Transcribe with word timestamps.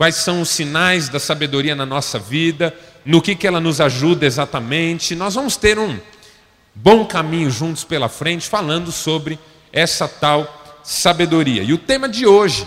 quais 0.00 0.14
são 0.14 0.40
os 0.40 0.48
sinais 0.48 1.10
da 1.10 1.20
sabedoria 1.20 1.74
na 1.74 1.84
nossa 1.84 2.18
vida, 2.18 2.74
no 3.04 3.20
que, 3.20 3.36
que 3.36 3.46
ela 3.46 3.60
nos 3.60 3.82
ajuda 3.82 4.24
exatamente. 4.24 5.14
Nós 5.14 5.34
vamos 5.34 5.58
ter 5.58 5.78
um 5.78 6.00
bom 6.74 7.04
caminho 7.04 7.50
juntos 7.50 7.84
pela 7.84 8.08
frente 8.08 8.48
falando 8.48 8.90
sobre 8.90 9.38
essa 9.70 10.08
tal 10.08 10.80
sabedoria. 10.82 11.62
E 11.62 11.74
o 11.74 11.76
tema 11.76 12.08
de 12.08 12.24
hoje 12.24 12.66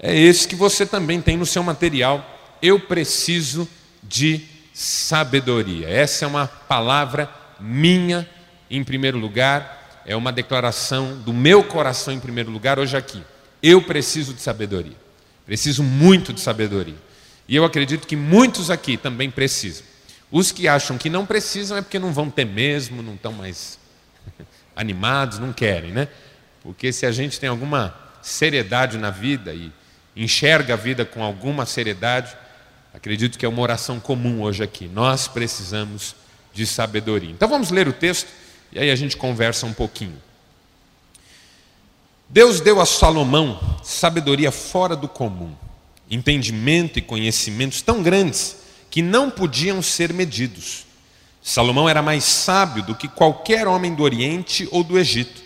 é 0.00 0.18
esse 0.18 0.48
que 0.48 0.54
você 0.54 0.86
também 0.86 1.20
tem 1.20 1.36
no 1.36 1.44
seu 1.44 1.62
material. 1.62 2.24
Eu 2.62 2.80
preciso 2.80 3.68
de 4.02 4.40
sabedoria. 4.72 5.86
Essa 5.86 6.24
é 6.24 6.28
uma 6.28 6.46
palavra 6.46 7.28
minha 7.60 8.26
em 8.70 8.82
primeiro 8.82 9.18
lugar, 9.18 10.02
é 10.06 10.16
uma 10.16 10.32
declaração 10.32 11.14
do 11.14 11.34
meu 11.34 11.62
coração 11.62 12.14
em 12.14 12.20
primeiro 12.20 12.50
lugar 12.50 12.78
hoje 12.78 12.96
aqui. 12.96 13.22
Eu 13.62 13.82
preciso 13.82 14.32
de 14.32 14.40
sabedoria. 14.40 15.03
Preciso 15.46 15.82
muito 15.82 16.32
de 16.32 16.40
sabedoria. 16.40 16.96
E 17.46 17.54
eu 17.54 17.64
acredito 17.64 18.06
que 18.06 18.16
muitos 18.16 18.70
aqui 18.70 18.96
também 18.96 19.30
precisam. 19.30 19.84
Os 20.30 20.50
que 20.50 20.66
acham 20.66 20.96
que 20.96 21.10
não 21.10 21.26
precisam 21.26 21.76
é 21.76 21.82
porque 21.82 21.98
não 21.98 22.12
vão 22.12 22.30
ter 22.30 22.44
mesmo, 22.44 23.02
não 23.02 23.14
estão 23.14 23.32
mais 23.32 23.78
animados, 24.74 25.38
não 25.38 25.52
querem, 25.52 25.92
né? 25.92 26.08
Porque 26.62 26.92
se 26.92 27.04
a 27.04 27.12
gente 27.12 27.38
tem 27.38 27.48
alguma 27.48 27.94
seriedade 28.22 28.96
na 28.96 29.10
vida 29.10 29.52
e 29.52 29.70
enxerga 30.16 30.74
a 30.74 30.76
vida 30.76 31.04
com 31.04 31.22
alguma 31.22 31.66
seriedade, 31.66 32.34
acredito 32.92 33.38
que 33.38 33.44
é 33.44 33.48
uma 33.48 33.60
oração 33.60 34.00
comum 34.00 34.40
hoje 34.40 34.62
aqui. 34.62 34.88
Nós 34.88 35.28
precisamos 35.28 36.16
de 36.54 36.66
sabedoria. 36.66 37.30
Então 37.30 37.48
vamos 37.48 37.70
ler 37.70 37.86
o 37.86 37.92
texto 37.92 38.28
e 38.72 38.78
aí 38.78 38.90
a 38.90 38.96
gente 38.96 39.16
conversa 39.16 39.66
um 39.66 39.72
pouquinho. 39.74 40.16
Deus 42.28 42.60
deu 42.60 42.80
a 42.80 42.86
Salomão 42.86 43.58
sabedoria 43.82 44.50
fora 44.50 44.96
do 44.96 45.06
comum, 45.06 45.52
entendimento 46.10 46.98
e 46.98 47.02
conhecimentos 47.02 47.82
tão 47.82 48.02
grandes 48.02 48.56
que 48.90 49.02
não 49.02 49.30
podiam 49.30 49.82
ser 49.82 50.12
medidos. 50.12 50.86
Salomão 51.42 51.88
era 51.88 52.00
mais 52.00 52.24
sábio 52.24 52.82
do 52.82 52.94
que 52.94 53.06
qualquer 53.06 53.68
homem 53.68 53.94
do 53.94 54.02
Oriente 54.02 54.66
ou 54.70 54.82
do 54.82 54.98
Egito. 54.98 55.42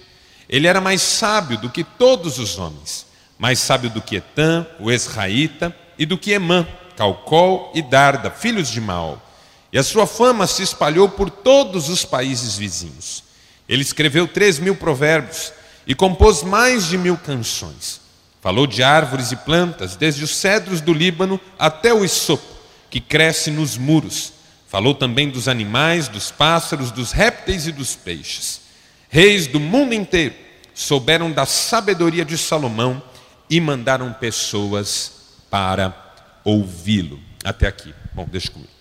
Ele 0.48 0.66
era 0.66 0.80
mais 0.80 1.02
sábio 1.02 1.58
do 1.58 1.68
que 1.68 1.82
todos 1.82 2.38
os 2.38 2.58
homens, 2.58 3.06
mais 3.38 3.58
sábio 3.58 3.90
do 3.90 4.00
que 4.00 4.16
Etã, 4.16 4.66
o 4.78 4.90
Esraíta, 4.90 5.74
e 5.98 6.06
do 6.06 6.16
que 6.16 6.30
Emã, 6.30 6.66
Calcol 6.96 7.72
e 7.74 7.82
Darda, 7.82 8.30
filhos 8.30 8.70
de 8.70 8.80
Maol. 8.80 9.20
E 9.72 9.78
a 9.78 9.82
sua 9.82 10.06
fama 10.06 10.46
se 10.46 10.62
espalhou 10.62 11.08
por 11.08 11.28
todos 11.28 11.88
os 11.88 12.04
países 12.04 12.56
vizinhos. 12.56 13.24
Ele 13.68 13.82
escreveu 13.82 14.26
três 14.26 14.58
mil 14.58 14.76
provérbios 14.76 15.52
e 15.88 15.94
compôs 15.94 16.42
mais 16.42 16.86
de 16.86 16.98
mil 16.98 17.16
canções. 17.16 18.02
Falou 18.42 18.66
de 18.66 18.82
árvores 18.82 19.32
e 19.32 19.36
plantas, 19.36 19.96
desde 19.96 20.22
os 20.22 20.36
cedros 20.36 20.82
do 20.82 20.92
Líbano 20.92 21.40
até 21.58 21.92
o 21.92 22.04
isopo, 22.04 22.44
que 22.90 23.00
cresce 23.00 23.50
nos 23.50 23.78
muros. 23.78 24.34
Falou 24.68 24.94
também 24.94 25.30
dos 25.30 25.48
animais, 25.48 26.06
dos 26.06 26.30
pássaros, 26.30 26.90
dos 26.90 27.10
répteis 27.10 27.66
e 27.66 27.72
dos 27.72 27.96
peixes. 27.96 28.60
Reis 29.08 29.46
do 29.46 29.58
mundo 29.58 29.94
inteiro 29.94 30.34
souberam 30.74 31.32
da 31.32 31.46
sabedoria 31.46 32.24
de 32.24 32.36
Salomão 32.36 33.02
e 33.48 33.58
mandaram 33.58 34.12
pessoas 34.12 35.12
para 35.50 36.14
ouvi-lo. 36.44 37.18
Até 37.42 37.66
aqui. 37.66 37.94
Bom, 38.12 38.26
deixa 38.30 38.50
comigo. 38.50 38.77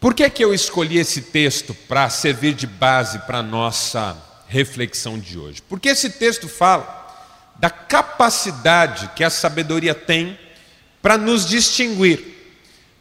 Por 0.00 0.14
que, 0.14 0.28
que 0.30 0.42
eu 0.42 0.54
escolhi 0.54 0.96
esse 0.96 1.20
texto 1.20 1.74
para 1.86 2.08
servir 2.08 2.54
de 2.54 2.66
base 2.66 3.18
para 3.18 3.40
a 3.40 3.42
nossa 3.42 4.16
reflexão 4.48 5.18
de 5.18 5.38
hoje? 5.38 5.60
Porque 5.68 5.90
esse 5.90 6.08
texto 6.08 6.48
fala 6.48 6.98
da 7.56 7.68
capacidade 7.68 9.10
que 9.14 9.22
a 9.22 9.28
sabedoria 9.28 9.94
tem 9.94 10.38
para 11.02 11.18
nos 11.18 11.44
distinguir, 11.44 12.24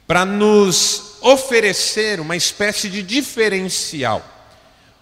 para 0.06 0.26
nos 0.26 1.16
oferecer 1.22 2.20
uma 2.20 2.36
espécie 2.36 2.90
de 2.90 3.02
diferencial. 3.02 4.22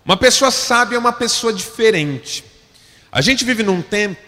Uma 0.05 0.17
pessoa 0.17 0.51
sábia 0.51 0.97
é 0.97 0.99
uma 0.99 1.13
pessoa 1.13 1.51
diferente. 1.51 2.43
A 3.11 3.21
gente 3.21 3.43
vive 3.43 3.63
num 3.63 3.81
tempo 3.81 4.21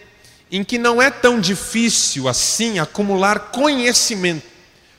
em 0.50 0.64
que 0.64 0.76
não 0.76 1.00
é 1.00 1.08
tão 1.08 1.40
difícil 1.40 2.28
assim 2.28 2.80
acumular 2.80 3.52
conhecimento. 3.52 4.44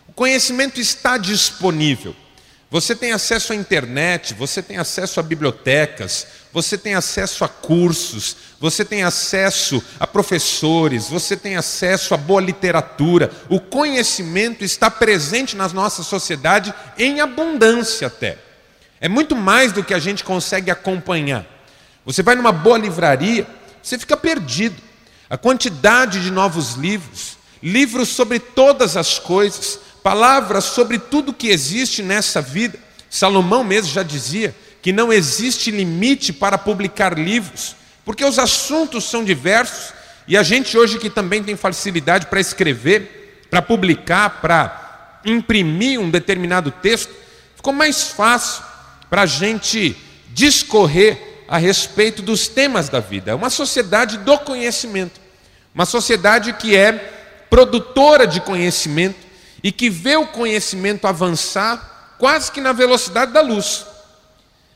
O 0.08 0.14
conhecimento 0.14 0.80
está 0.80 1.18
disponível. 1.18 2.16
Você 2.72 2.96
tem 2.96 3.12
acesso 3.12 3.52
à 3.52 3.56
internet, 3.56 4.34
você 4.34 4.62
tem 4.64 4.78
acesso 4.78 5.20
a 5.20 5.24
bibliotecas, 5.24 6.26
você 6.54 6.78
tem 6.78 6.96
acesso 6.96 7.44
a 7.44 7.50
cursos, 7.50 8.38
você 8.62 8.86
tem 8.86 9.04
acesso 9.04 9.84
a 10.00 10.08
professores, 10.08 11.10
você 11.10 11.36
tem 11.36 11.58
acesso 11.58 12.14
a 12.14 12.18
boa 12.18 12.40
literatura. 12.40 13.30
O 13.50 13.60
conhecimento 13.60 14.64
está 14.64 14.90
presente 14.90 15.54
na 15.54 15.68
nossa 15.68 16.02
sociedade 16.02 16.74
em 16.98 17.20
abundância 17.20 18.08
até. 18.08 18.38
É 19.02 19.10
muito 19.10 19.36
mais 19.36 19.74
do 19.74 19.84
que 19.84 19.94
a 19.94 20.00
gente 20.00 20.24
consegue 20.24 20.72
acompanhar. 20.72 21.46
Você 22.06 22.24
vai 22.24 22.36
numa 22.36 22.54
boa 22.54 22.78
livraria, 22.78 23.46
você 23.84 24.00
fica 24.00 24.16
perdido. 24.16 24.82
A 25.30 25.38
quantidade 25.38 26.22
de 26.22 26.32
novos 26.32 26.76
livros, 26.76 27.38
livros 27.62 28.08
sobre 28.08 28.40
todas 28.40 28.96
as 28.96 29.20
coisas, 29.20 29.80
palavras 30.04 30.66
sobre 30.66 31.00
tudo 31.00 31.34
que 31.34 31.50
existe 31.50 32.02
nessa 32.02 32.42
vida. 32.42 32.78
Salomão 33.10 33.64
mesmo 33.64 33.92
já 33.92 34.04
dizia 34.04 34.56
que 34.82 34.92
não 34.92 35.12
existe 35.12 35.70
limite 35.70 36.34
para 36.34 36.58
publicar 36.58 37.18
livros, 37.18 37.76
porque 38.04 38.26
os 38.26 38.40
assuntos 38.40 39.04
são 39.04 39.24
diversos 39.24 39.94
e 40.28 40.38
a 40.38 40.44
gente 40.44 40.78
hoje 40.78 40.98
que 40.98 41.10
também 41.10 41.44
tem 41.44 41.56
facilidade 41.56 42.28
para 42.28 42.40
escrever, 42.40 43.46
para 43.50 43.62
publicar, 43.62 44.42
para 44.42 45.20
imprimir 45.26 46.00
um 46.00 46.10
determinado 46.10 46.72
texto, 46.72 47.14
ficou 47.56 47.74
mais 47.74 48.04
fácil 48.04 48.64
para 49.10 49.24
a 49.24 49.26
gente 49.26 49.96
discorrer 50.30 51.44
a 51.48 51.58
respeito 51.58 52.22
dos 52.22 52.48
temas 52.48 52.88
da 52.88 53.00
vida. 53.00 53.32
É 53.32 53.36
uma 53.36 53.50
sociedade 53.50 54.18
do 54.20 54.38
conhecimento, 54.40 55.20
uma 55.76 55.86
sociedade 55.86 56.54
que 56.54 56.76
é 56.76 56.94
produtora 57.50 58.26
de 58.26 58.40
conhecimento, 58.40 59.18
e 59.64 59.72
que 59.72 59.90
vê 59.90 60.16
o 60.16 60.28
conhecimento 60.28 61.06
avançar 61.06 62.16
quase 62.18 62.52
que 62.52 62.62
na 62.62 62.74
velocidade 62.74 63.32
da 63.32 63.42
luz. 63.42 63.86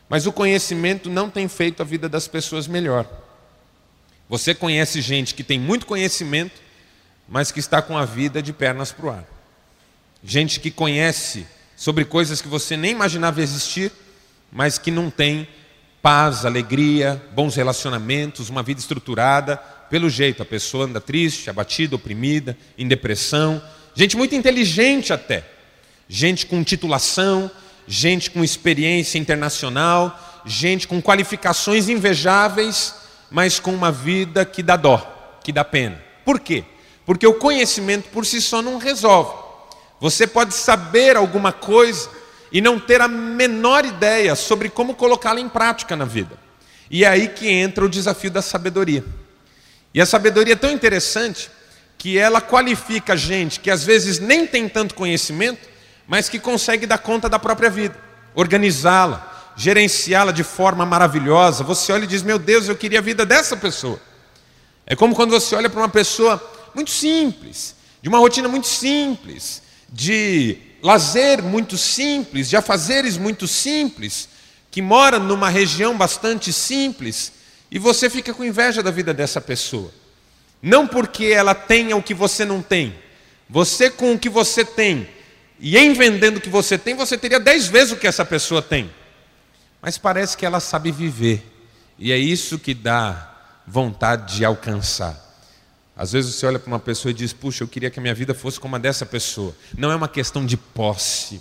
Mas 0.10 0.26
o 0.28 0.32
conhecimento 0.32 1.10
não 1.10 1.30
tem 1.30 1.48
feito 1.48 1.82
a 1.82 1.86
vida 1.86 2.08
das 2.08 2.28
pessoas 2.28 2.68
melhor. 2.68 3.08
Você 4.30 4.54
conhece 4.54 5.02
gente 5.02 5.34
que 5.34 5.44
tem 5.44 5.60
muito 5.60 5.86
conhecimento, 5.86 6.62
mas 7.28 7.52
que 7.52 7.60
está 7.60 7.82
com 7.82 7.98
a 7.98 8.06
vida 8.06 8.42
de 8.42 8.54
pernas 8.54 8.92
para 8.92 9.06
o 9.06 9.10
ar. 9.10 9.24
Gente 10.24 10.60
que 10.60 10.72
conhece 10.72 11.46
sobre 11.76 12.06
coisas 12.06 12.42
que 12.42 12.48
você 12.48 12.76
nem 12.78 12.92
imaginava 12.92 13.42
existir, 13.42 13.92
mas 14.52 14.78
que 14.78 14.90
não 14.90 15.10
tem 15.10 15.48
paz, 16.02 16.46
alegria, 16.46 17.22
bons 17.34 17.56
relacionamentos, 17.56 18.50
uma 18.50 18.64
vida 18.64 18.80
estruturada. 18.80 19.58
Pelo 19.90 20.10
jeito, 20.10 20.42
a 20.42 20.46
pessoa 20.46 20.86
anda 20.86 21.02
triste, 21.02 21.50
abatida, 21.50 21.96
oprimida, 21.96 22.58
em 22.78 22.88
depressão, 22.88 23.62
gente 23.96 24.18
muito 24.18 24.36
inteligente 24.36 25.14
até, 25.14 25.44
gente 26.08 26.46
com 26.46 26.64
titulação, 26.64 27.50
gente 27.88 28.30
com 28.30 28.44
experiência 28.44 29.18
internacional, 29.18 30.44
gente 30.46 30.88
com 30.88 31.02
qualificações 31.02 31.90
invejáveis, 31.90 32.94
mas 33.32 33.60
com 33.60 33.74
uma 33.74 33.92
vida 33.92 34.46
que 34.46 34.62
dá 34.62 34.76
dó, 34.76 35.40
que 35.44 35.52
dá 35.52 35.64
pena. 35.64 36.02
Por 36.24 36.40
quê? 36.40 36.64
Porque 37.06 37.26
o 37.26 37.36
conhecimento 37.36 38.10
por 38.10 38.26
si 38.26 38.42
só 38.42 38.62
não 38.62 38.78
resolve. 38.78 39.46
Você 40.00 40.28
pode 40.28 40.54
saber 40.54 41.16
alguma 41.16 41.52
coisa 41.52 42.10
e 42.52 42.62
não 42.62 42.80
ter 42.80 43.02
a 43.02 43.08
menor 43.08 43.86
ideia 43.86 44.36
sobre 44.36 44.70
como 44.70 44.96
colocá-la 44.96 45.40
em 45.40 45.50
prática 45.50 45.96
na 45.96 46.06
vida. 46.06 46.38
E 46.90 47.04
é 47.04 47.08
aí 47.08 47.28
que 47.28 47.48
entra 47.48 47.86
o 47.86 47.90
desafio 47.90 48.30
da 48.30 48.42
sabedoria. 48.42 49.04
E 49.94 50.02
a 50.02 50.06
sabedoria 50.06 50.54
é 50.54 50.58
tão 50.58 50.72
interessante 50.72 51.50
que 51.98 52.18
ela 52.18 52.42
qualifica 52.42 53.16
gente 53.16 53.60
que 53.60 53.72
às 53.72 53.84
vezes 53.84 54.20
nem 54.20 54.46
tem 54.46 54.70
tanto 54.70 54.96
conhecimento, 54.96 55.68
mas 56.08 56.30
que 56.30 56.40
consegue 56.40 56.86
dar 56.86 57.00
conta 57.00 57.28
da 57.28 57.40
própria 57.40 57.70
vida, 57.70 57.98
organizá-la, 58.36 59.54
gerenciá-la 59.56 60.32
de 60.32 60.44
forma 60.44 60.86
maravilhosa. 60.86 61.64
Você 61.64 61.92
olha 61.92 62.04
e 62.04 62.08
diz: 62.08 62.22
Meu 62.22 62.38
Deus, 62.38 62.68
eu 62.68 62.76
queria 62.76 63.00
a 63.00 63.02
vida 63.02 63.26
dessa 63.26 63.58
pessoa. 63.58 64.00
É 64.86 64.96
como 64.96 65.16
quando 65.16 65.32
você 65.32 65.56
olha 65.56 65.70
para 65.70 65.80
uma 65.80 65.90
pessoa 65.90 66.42
muito 66.74 66.92
simples, 66.92 67.76
de 68.02 68.10
uma 68.10 68.20
rotina 68.20 68.48
muito 68.48 68.68
simples, 68.68 69.64
de 69.90 70.58
lazer 70.84 71.42
muito 71.42 71.78
simples, 71.78 72.50
de 72.50 72.58
afazeres 72.58 73.18
muito 73.18 73.48
simples, 73.48 74.30
que 74.70 74.82
mora 74.82 75.18
numa 75.18 75.50
região 75.50 75.98
bastante 75.98 76.54
simples, 76.54 77.32
e 77.72 77.80
você 77.80 78.10
fica 78.10 78.34
com 78.34 78.44
inveja 78.44 78.84
da 78.84 78.92
vida 78.92 79.14
dessa 79.14 79.42
pessoa. 79.42 79.92
Não 80.66 80.88
porque 80.88 81.26
ela 81.26 81.54
tenha 81.54 81.96
o 81.96 82.02
que 82.02 82.16
você 82.16 82.44
não 82.44 82.60
tem. 82.60 82.96
Você 83.48 83.88
com 83.88 84.14
o 84.14 84.18
que 84.18 84.28
você 84.28 84.66
tem, 84.66 85.08
e 85.60 85.78
em 85.78 85.94
vendendo 85.94 86.38
o 86.38 86.42
que 86.42 86.50
você 86.50 86.76
tem, 86.76 86.96
você 86.96 87.16
teria 87.16 87.40
dez 87.40 87.68
vezes 87.68 87.94
o 87.94 87.98
que 87.98 88.08
essa 88.08 88.26
pessoa 88.26 88.64
tem. 88.64 88.90
Mas 89.80 90.00
parece 90.00 90.36
que 90.36 90.44
ela 90.44 90.60
sabe 90.60 90.92
viver. 90.92 91.46
E 92.00 92.12
é 92.12 92.18
isso 92.18 92.58
que 92.58 92.74
dá 92.74 93.32
vontade 93.68 94.38
de 94.38 94.44
alcançar. 94.44 95.16
Às 95.96 96.14
vezes 96.14 96.34
você 96.34 96.48
olha 96.48 96.58
para 96.58 96.68
uma 96.68 96.80
pessoa 96.80 97.12
e 97.12 97.14
diz: 97.14 97.32
Puxa, 97.32 97.64
eu 97.64 97.68
queria 97.68 97.92
que 97.92 98.00
a 98.00 98.02
minha 98.02 98.16
vida 98.16 98.34
fosse 98.34 98.60
como 98.60 98.76
a 98.76 98.80
dessa 98.80 99.06
pessoa. 99.06 99.56
Não 99.78 99.92
é 99.92 99.96
uma 99.96 100.08
questão 100.08 100.44
de 100.44 100.58
posse, 100.58 101.40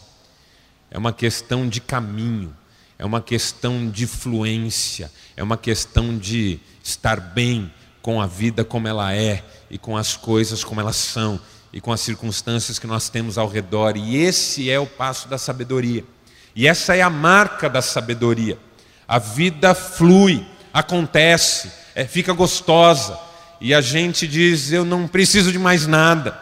é 0.91 0.99
uma 0.99 1.15
questão 1.15 1.67
de 1.67 1.81
caminho, 1.81 2.55
é 2.99 3.06
uma 3.06 3.23
questão 3.23 3.88
de 3.88 4.06
fluência, 4.06 5.11
é 5.35 5.43
uma 5.43 5.56
questão 5.56 6.19
de 6.19 6.61
estar 6.82 7.19
bem 7.19 7.73
com 8.04 8.20
a 8.20 8.26
vida 8.26 8.62
como 8.62 8.86
ela 8.86 9.14
é 9.14 9.42
e 9.70 9.78
com 9.78 9.96
as 9.96 10.14
coisas 10.14 10.62
como 10.62 10.78
elas 10.78 10.94
são 10.94 11.40
e 11.72 11.80
com 11.80 11.90
as 11.90 12.02
circunstâncias 12.02 12.78
que 12.78 12.86
nós 12.86 13.08
temos 13.08 13.38
ao 13.38 13.48
redor. 13.48 13.96
E 13.96 14.18
esse 14.18 14.70
é 14.70 14.78
o 14.78 14.84
passo 14.84 15.26
da 15.26 15.38
sabedoria. 15.38 16.04
E 16.54 16.68
essa 16.68 16.94
é 16.94 17.00
a 17.00 17.08
marca 17.08 17.66
da 17.66 17.80
sabedoria. 17.80 18.58
A 19.08 19.18
vida 19.18 19.74
flui, 19.74 20.46
acontece, 20.70 21.72
é, 21.94 22.04
fica 22.04 22.34
gostosa. 22.34 23.18
E 23.58 23.72
a 23.72 23.80
gente 23.80 24.28
diz: 24.28 24.70
Eu 24.70 24.84
não 24.84 25.08
preciso 25.08 25.50
de 25.50 25.58
mais 25.58 25.86
nada. 25.86 26.38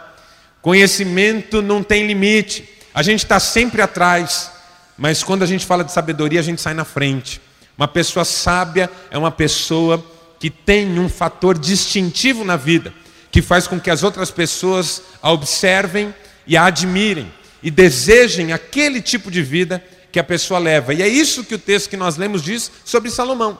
Conhecimento 0.60 1.62
não 1.62 1.80
tem 1.80 2.08
limite. 2.08 2.68
A 2.92 3.04
gente 3.04 3.22
está 3.22 3.38
sempre 3.38 3.80
atrás. 3.80 4.50
Mas 4.98 5.22
quando 5.22 5.44
a 5.44 5.46
gente 5.46 5.64
fala 5.64 5.84
de 5.84 5.92
sabedoria, 5.92 6.40
a 6.40 6.42
gente 6.42 6.60
sai 6.60 6.74
na 6.74 6.84
frente. 6.84 7.40
Uma 7.78 7.86
pessoa 7.86 8.24
sábia 8.24 8.90
é 9.12 9.16
uma 9.16 9.30
pessoa 9.30 10.04
que 10.42 10.50
tem 10.50 10.98
um 10.98 11.08
fator 11.08 11.56
distintivo 11.56 12.42
na 12.42 12.56
vida 12.56 12.92
que 13.30 13.40
faz 13.40 13.68
com 13.68 13.78
que 13.78 13.88
as 13.88 14.02
outras 14.02 14.28
pessoas 14.28 15.00
a 15.22 15.30
observem 15.30 16.12
e 16.44 16.56
a 16.56 16.64
admirem 16.64 17.32
e 17.62 17.70
desejem 17.70 18.52
aquele 18.52 19.00
tipo 19.00 19.30
de 19.30 19.40
vida 19.40 19.80
que 20.10 20.18
a 20.18 20.24
pessoa 20.24 20.58
leva. 20.58 20.92
E 20.92 21.00
é 21.00 21.06
isso 21.06 21.44
que 21.44 21.54
o 21.54 21.58
texto 21.60 21.88
que 21.88 21.96
nós 21.96 22.16
lemos 22.16 22.42
diz 22.42 22.72
sobre 22.84 23.08
Salomão. 23.08 23.56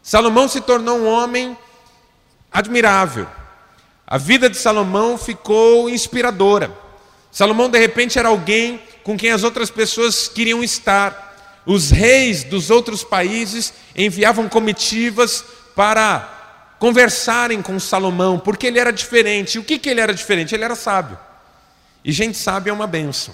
Salomão 0.00 0.46
se 0.46 0.60
tornou 0.60 1.00
um 1.00 1.08
homem 1.08 1.58
admirável. 2.52 3.26
A 4.06 4.18
vida 4.18 4.48
de 4.48 4.56
Salomão 4.56 5.18
ficou 5.18 5.90
inspiradora. 5.90 6.70
Salomão, 7.32 7.68
de 7.68 7.76
repente, 7.80 8.20
era 8.20 8.28
alguém 8.28 8.80
com 9.02 9.18
quem 9.18 9.32
as 9.32 9.42
outras 9.42 9.68
pessoas 9.68 10.28
queriam 10.28 10.62
estar. 10.62 11.60
Os 11.66 11.90
reis 11.90 12.44
dos 12.44 12.70
outros 12.70 13.02
países 13.02 13.74
enviavam 13.96 14.48
comitivas 14.48 15.57
para 15.78 16.74
conversarem 16.80 17.62
com 17.62 17.78
Salomão, 17.78 18.36
porque 18.36 18.66
ele 18.66 18.80
era 18.80 18.92
diferente. 18.92 19.54
E 19.54 19.58
o 19.60 19.64
que, 19.64 19.78
que 19.78 19.88
ele 19.88 20.00
era 20.00 20.12
diferente? 20.12 20.52
Ele 20.52 20.64
era 20.64 20.74
sábio. 20.74 21.16
E 22.04 22.10
gente 22.10 22.36
sábia 22.36 22.72
é 22.72 22.74
uma 22.74 22.88
benção. 22.88 23.32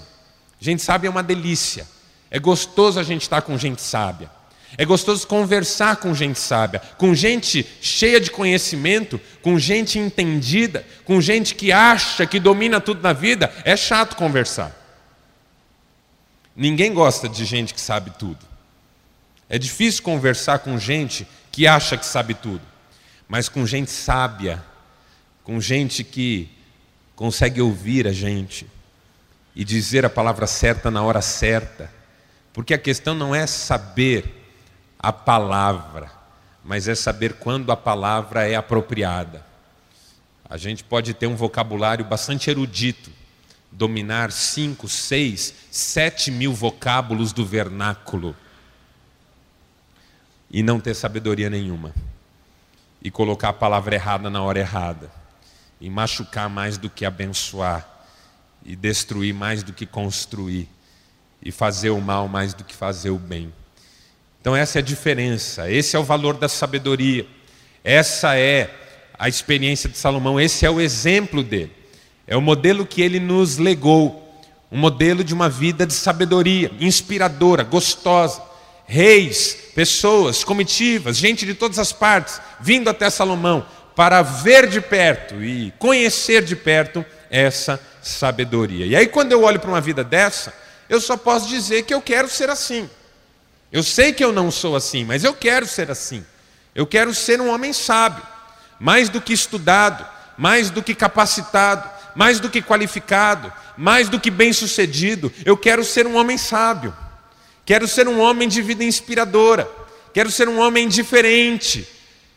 Gente 0.61 0.82
sábia 0.82 1.08
é 1.08 1.11
uma 1.11 1.23
delícia. 1.23 1.88
É 2.31 2.38
gostoso 2.38 3.00
a 3.00 3.02
gente 3.02 3.23
estar 3.23 3.41
com 3.41 3.56
gente 3.56 3.81
sábia. 3.81 4.31
É 4.76 4.85
gostoso 4.85 5.26
conversar 5.26 5.96
com 5.96 6.14
gente 6.14 6.38
sábia, 6.38 6.82
com 6.99 7.14
gente 7.14 7.67
cheia 7.81 8.20
de 8.20 8.31
conhecimento, 8.31 9.19
com 9.41 9.58
gente 9.58 9.99
entendida, 9.99 10.85
com 11.06 11.23
gente 11.23 11.55
que 11.55 11.73
acha 11.73 12.26
que 12.26 12.38
domina 12.38 12.79
tudo 12.79 13.00
na 13.00 13.14
vida. 13.14 13.50
É 13.64 13.75
chato 13.75 14.17
conversar. 14.17 14.70
Ninguém 16.55 16.93
gosta 16.93 17.26
de 17.26 17.43
gente 17.46 17.73
que 17.73 17.81
sabe 17.81 18.11
tudo. 18.19 18.44
É 19.49 19.58
difícil 19.58 20.02
conversar 20.02 20.58
com 20.58 20.79
gente 20.79 21.26
que 21.55 21.67
acha 21.67 21.97
que 21.97 22.05
sabe 22.05 22.35
tudo 22.35 22.75
mas 23.29 23.49
com 23.49 23.67
gente 23.67 23.91
sábia, 23.91 24.62
com 25.43 25.61
gente 25.61 26.05
que 26.05 26.49
consegue 27.17 27.61
ouvir 27.61 28.06
a 28.06 28.12
gente 28.12 28.67
e 29.55 29.65
dizer 29.65 30.05
a 30.05 30.11
palavra 30.11 30.47
certa 30.47 30.91
na 30.91 31.03
hora 31.03 31.23
certa. 31.23 31.91
Porque 32.53 32.75
a 32.75 32.79
questão 32.79 33.15
não 33.15 33.35
é 33.35 33.47
saber 33.47 34.53
a 34.99 35.12
palavra, 35.12 36.11
mas 36.62 36.89
é 36.89 36.95
saber 36.95 37.35
quando 37.35 37.73
a 37.73 37.77
palavra 37.77 38.49
é 38.49 38.55
apropriada. 38.55 39.45
A 40.49 40.56
gente 40.56 40.85
pode 40.85 41.15
ter 41.15 41.27
um 41.27 41.35
vocabulário 41.35 42.05
bastante 42.05 42.51
erudito, 42.51 43.11
dominar 43.73 44.31
cinco, 44.31 44.89
seis, 44.89 45.53
sete 45.71 46.31
mil 46.31 46.53
vocábulos 46.53 47.33
do 47.33 47.45
vernáculo 47.45 48.37
e 50.55 50.62
não 50.62 50.79
ter 50.79 50.95
sabedoria 50.95 51.51
nenhuma. 51.51 51.93
E 53.03 53.11
colocar 53.11 53.49
a 53.49 53.53
palavra 53.53 53.97
errada 53.97 54.31
na 54.31 54.41
hora 54.41 54.61
errada, 54.61 55.11
e 55.81 55.91
machucar 55.91 56.49
mais 56.49 56.79
do 56.79 56.89
que 56.89 57.05
abençoar, 57.05 57.85
e 58.65 58.77
destruir 58.77 59.35
mais 59.35 59.65
do 59.65 59.73
que 59.73 59.85
construir, 59.85 60.69
e 61.43 61.51
fazer 61.51 61.91
o 61.91 62.01
mal 62.01 62.29
mais 62.29 62.55
do 62.55 62.62
que 62.62 62.73
fazer 62.73 63.11
o 63.11 63.19
bem. 63.19 63.53
Então, 64.41 64.55
essa 64.55 64.79
é 64.79 64.81
a 64.81 64.83
diferença, 64.83 65.69
esse 65.69 65.97
é 65.97 65.99
o 65.99 66.05
valor 66.05 66.37
da 66.37 66.49
sabedoria, 66.49 67.27
essa 67.83 68.39
é 68.39 68.73
a 69.19 69.29
experiência 69.29 69.89
de 69.89 69.99
Salomão, 69.99 70.41
esse 70.41 70.65
é 70.65 70.71
o 70.71 70.81
exemplo 70.81 71.43
dele, 71.43 71.73
é 72.29 72.37
o 72.37 72.41
modelo 72.41 72.87
que 72.87 73.03
ele 73.03 73.19
nos 73.19 73.59
legou, 73.59 74.41
um 74.71 74.79
modelo 74.79 75.25
de 75.25 75.35
uma 75.35 75.49
vida 75.49 75.85
de 75.85 75.95
sabedoria, 75.95 76.71
inspiradora, 76.79 77.65
gostosa 77.65 78.54
reis, 78.86 79.56
pessoas, 79.75 80.44
comitivas, 80.44 81.16
gente 81.16 81.46
de 81.46 81.54
todas 81.54 81.78
as 81.78 81.92
partes, 81.92 82.40
vindo 82.60 82.88
até 82.88 83.08
Salomão 83.10 83.66
para 83.94 84.22
ver 84.22 84.69
de 84.69 84.81
perto 84.81 85.42
e 85.42 85.72
conhecer 85.78 86.42
de 86.42 86.56
perto 86.56 87.04
essa 87.31 87.81
sabedoria. 88.02 88.86
E 88.86 88.96
aí, 88.96 89.06
quando 89.06 89.32
eu 89.32 89.42
olho 89.42 89.60
para 89.60 89.70
uma 89.70 89.81
vida 89.81 90.02
dessa, 90.02 90.52
eu 90.88 91.00
só 91.00 91.16
posso 91.16 91.48
dizer 91.48 91.84
que 91.84 91.94
eu 91.94 92.02
quero 92.02 92.28
ser 92.28 92.50
assim. 92.50 92.88
Eu 93.72 93.82
sei 93.82 94.12
que 94.12 94.25
eu 94.25 94.32
não 94.32 94.50
sou 94.50 94.76
assim, 94.76 95.04
mas 95.04 95.25
eu 95.25 95.34
quero 95.34 95.66
ser 95.66 95.90
assim. 95.90 96.25
Eu 96.75 96.86
quero 96.86 97.14
ser 97.14 97.40
um 97.40 97.48
homem 97.48 97.72
sábio, 97.72 98.22
mais 98.78 99.08
do 99.08 99.20
que 99.20 99.32
estudado, 99.32 100.04
mais 100.36 100.70
do 100.70 100.82
que 100.82 100.94
capacitado, 100.94 101.88
mais 102.14 102.40
do 102.40 102.50
que 102.50 102.60
qualificado, 102.60 103.52
mais 103.76 104.08
do 104.08 104.20
que 104.20 104.31
bem-sucedido. 104.31 105.32
Eu 105.44 105.56
quero 105.56 105.84
ser 105.84 106.06
um 106.06 106.16
homem 106.16 106.36
sábio. 106.36 106.94
Quero 107.64 107.88
ser 107.88 108.06
um 108.06 108.20
homem 108.20 108.49
de 108.49 108.61
vida 108.61 108.84
inspiradora. 108.84 109.69
Quero 110.12 110.31
ser 110.31 110.49
um 110.49 110.58
homem 110.58 110.87
diferente. 110.87 111.88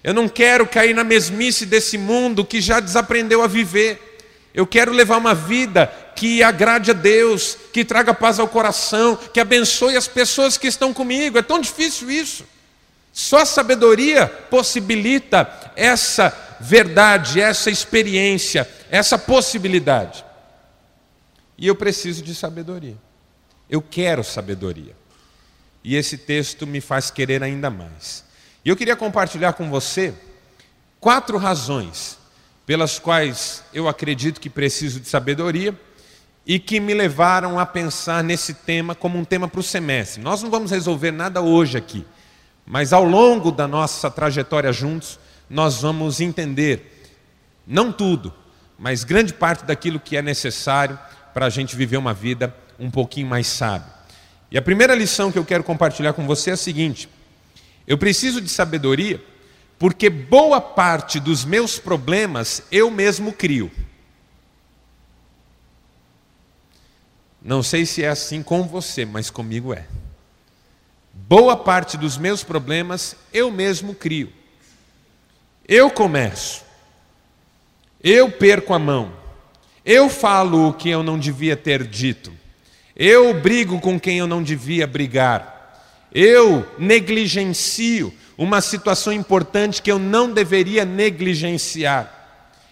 Eu 0.03 0.13
não 0.13 0.29
quero 0.29 0.65
cair 0.65 0.95
na 0.95 1.03
mesmice 1.03 1.65
desse 1.65 1.97
mundo 1.97 2.45
que 2.45 2.62
já 2.62 2.79
desaprendeu 2.79 3.41
a 3.44 3.47
viver. 3.47 4.19
Eu 4.53 4.65
quero 4.65 4.91
levar 4.91 5.18
uma 5.18 5.35
vida 5.35 5.88
que 6.15 6.41
agrade 6.41 6.91
a 6.91 6.94
Deus, 6.94 7.57
que 7.74 7.83
traga 7.83 8.13
paz 8.13 8.39
ao 8.39 8.47
coração, 8.47 9.15
que 9.15 9.39
abençoe 9.39 9.97
as 9.97 10.07
pessoas 10.07 10.57
que 10.57 10.68
estão 10.68 10.94
comigo. 10.94 11.38
É 11.38 11.41
tão 11.41 11.59
difícil 11.59 12.09
isso. 12.09 12.45
Só 13.12 13.39
a 13.39 13.45
sabedoria 13.45 14.27
possibilita 14.27 15.71
essa 15.75 16.35
verdade, 16.59 17.41
essa 17.41 17.69
experiência, 17.69 18.68
essa 18.89 19.18
possibilidade. 19.18 20.23
E 21.57 21.68
eu 21.68 21.75
preciso 21.75 22.23
de 22.23 22.33
sabedoria. 22.33 22.95
Eu 23.69 23.81
quero 23.81 24.23
sabedoria 24.23 24.95
e 25.87 25.95
esse 25.95 26.17
texto 26.17 26.67
me 26.67 26.81
faz 26.81 27.09
querer 27.09 27.41
ainda 27.41 27.69
mais. 27.69 28.21
E 28.65 28.67
eu 28.67 28.75
queria 28.75 28.94
compartilhar 28.94 29.53
com 29.53 29.69
você 29.69 30.13
quatro 30.99 31.37
razões 31.37 32.17
pelas 32.65 32.99
quais 32.99 33.63
eu 33.73 33.87
acredito 33.87 34.41
que 34.41 34.49
preciso 34.49 34.99
de 34.99 35.07
sabedoria 35.07 35.73
e 36.45 36.59
que 36.59 36.81
me 36.81 36.94
levaram 36.94 37.57
a 37.57 37.65
pensar 37.65 38.21
nesse 38.21 38.53
tema 38.53 38.94
como 38.94 39.17
um 39.17 39.23
tema 39.23 39.47
para 39.47 39.61
o 39.61 39.63
semestre. 39.63 40.21
Nós 40.21 40.44
não 40.44 40.49
vamos 40.51 40.71
resolver 40.71 41.11
nada 41.11 41.39
hoje 41.39 41.77
aqui, 41.77 42.06
mas 42.65 42.91
ao 42.91 43.06
longo 43.06 43.49
da 43.49 43.65
nossa 43.65 44.11
trajetória 44.11 44.73
juntos, 44.73 45.17
nós 45.49 45.81
vamos 45.83 46.19
entender, 46.19 47.07
não 47.65 47.94
tudo, 47.94 48.33
mas 48.77 49.06
grande 49.06 49.31
parte 49.31 49.63
daquilo 49.63 50.01
que 50.01 50.17
é 50.17 50.21
necessário 50.21 50.99
para 51.33 51.45
a 51.45 51.49
gente 51.49 51.77
viver 51.77 51.95
uma 51.95 52.13
vida 52.13 52.53
um 52.77 52.91
pouquinho 52.91 53.27
mais 53.27 53.47
sábia. 53.47 53.96
E 54.49 54.57
a 54.57 54.61
primeira 54.61 54.95
lição 54.95 55.31
que 55.31 55.37
eu 55.37 55.45
quero 55.45 55.63
compartilhar 55.63 56.13
com 56.13 56.25
você 56.25 56.51
é 56.51 56.54
a 56.54 56.57
seguinte: 56.57 57.09
eu 57.85 57.97
preciso 57.97 58.42
de 58.42 58.49
sabedoria 58.49 59.21
porque 59.80 60.09
boa 60.09 60.59
parte 60.59 61.19
dos 61.19 61.45
meus 61.45 61.77
problemas 61.77 62.63
eu 62.71 62.89
mesmo 62.89 63.31
crio. 63.31 63.71
Não 67.42 67.61
sei 67.61 67.85
se 67.85 68.04
é 68.04 68.09
assim 68.09 68.42
com 68.42 68.63
você, 68.63 69.06
mas 69.06 69.30
comigo 69.30 69.73
é. 69.73 69.85
Boa 71.13 71.56
parte 71.56 71.97
dos 71.97 72.18
meus 72.18 72.44
problemas 72.44 73.16
eu 73.31 73.51
mesmo 73.51 73.94
crio. 73.94 74.33
Eu 75.68 75.89
começo. 75.89 76.63
Eu 78.04 78.31
perco 78.31 78.73
a 78.73 78.80
mão. 78.80 79.13
Eu 79.85 80.09
falo 80.09 80.68
o 80.68 80.73
que 80.73 80.89
eu 80.89 81.04
não 81.04 81.18
devia 81.18 81.56
ter 81.56 81.85
dito. 81.85 82.33
Eu 82.99 83.31
brigo 83.35 83.80
com 83.80 83.99
quem 83.99 84.18
eu 84.18 84.25
não 84.25 84.42
devia 84.42 84.87
brigar. 84.87 85.85
Eu 86.11 86.66
negligencio 86.80 88.11
uma 88.35 88.59
situação 88.59 89.13
importante 89.13 89.83
que 89.83 89.92
eu 89.92 89.99
não 89.99 90.31
deveria 90.31 90.83
negligenciar. 90.83 92.11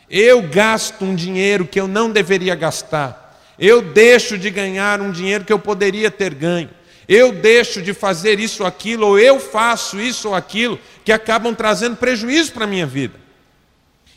Eu 0.09 0.41
gasto 0.41 1.05
um 1.05 1.13
dinheiro 1.13 1.67
que 1.67 1.79
eu 1.79 1.87
não 1.87 2.09
deveria 2.09 2.55
gastar. 2.55 3.39
Eu 3.59 3.83
deixo 3.83 4.35
de 4.35 4.49
ganhar 4.49 4.99
um 4.99 5.11
dinheiro 5.11 5.45
que 5.45 5.53
eu 5.53 5.59
poderia 5.59 6.09
ter 6.09 6.33
ganho. 6.33 6.71
Eu 7.07 7.31
deixo 7.31 7.79
de 7.79 7.93
fazer 7.93 8.39
isso 8.39 8.63
ou 8.63 8.67
aquilo, 8.67 9.05
ou 9.05 9.19
eu 9.19 9.39
faço 9.39 10.01
isso 10.01 10.29
ou 10.29 10.33
aquilo, 10.33 10.79
que 11.03 11.11
acabam 11.11 11.53
trazendo 11.53 11.97
prejuízo 11.97 12.51
para 12.51 12.63
a 12.63 12.67
minha 12.67 12.87
vida. 12.87 13.13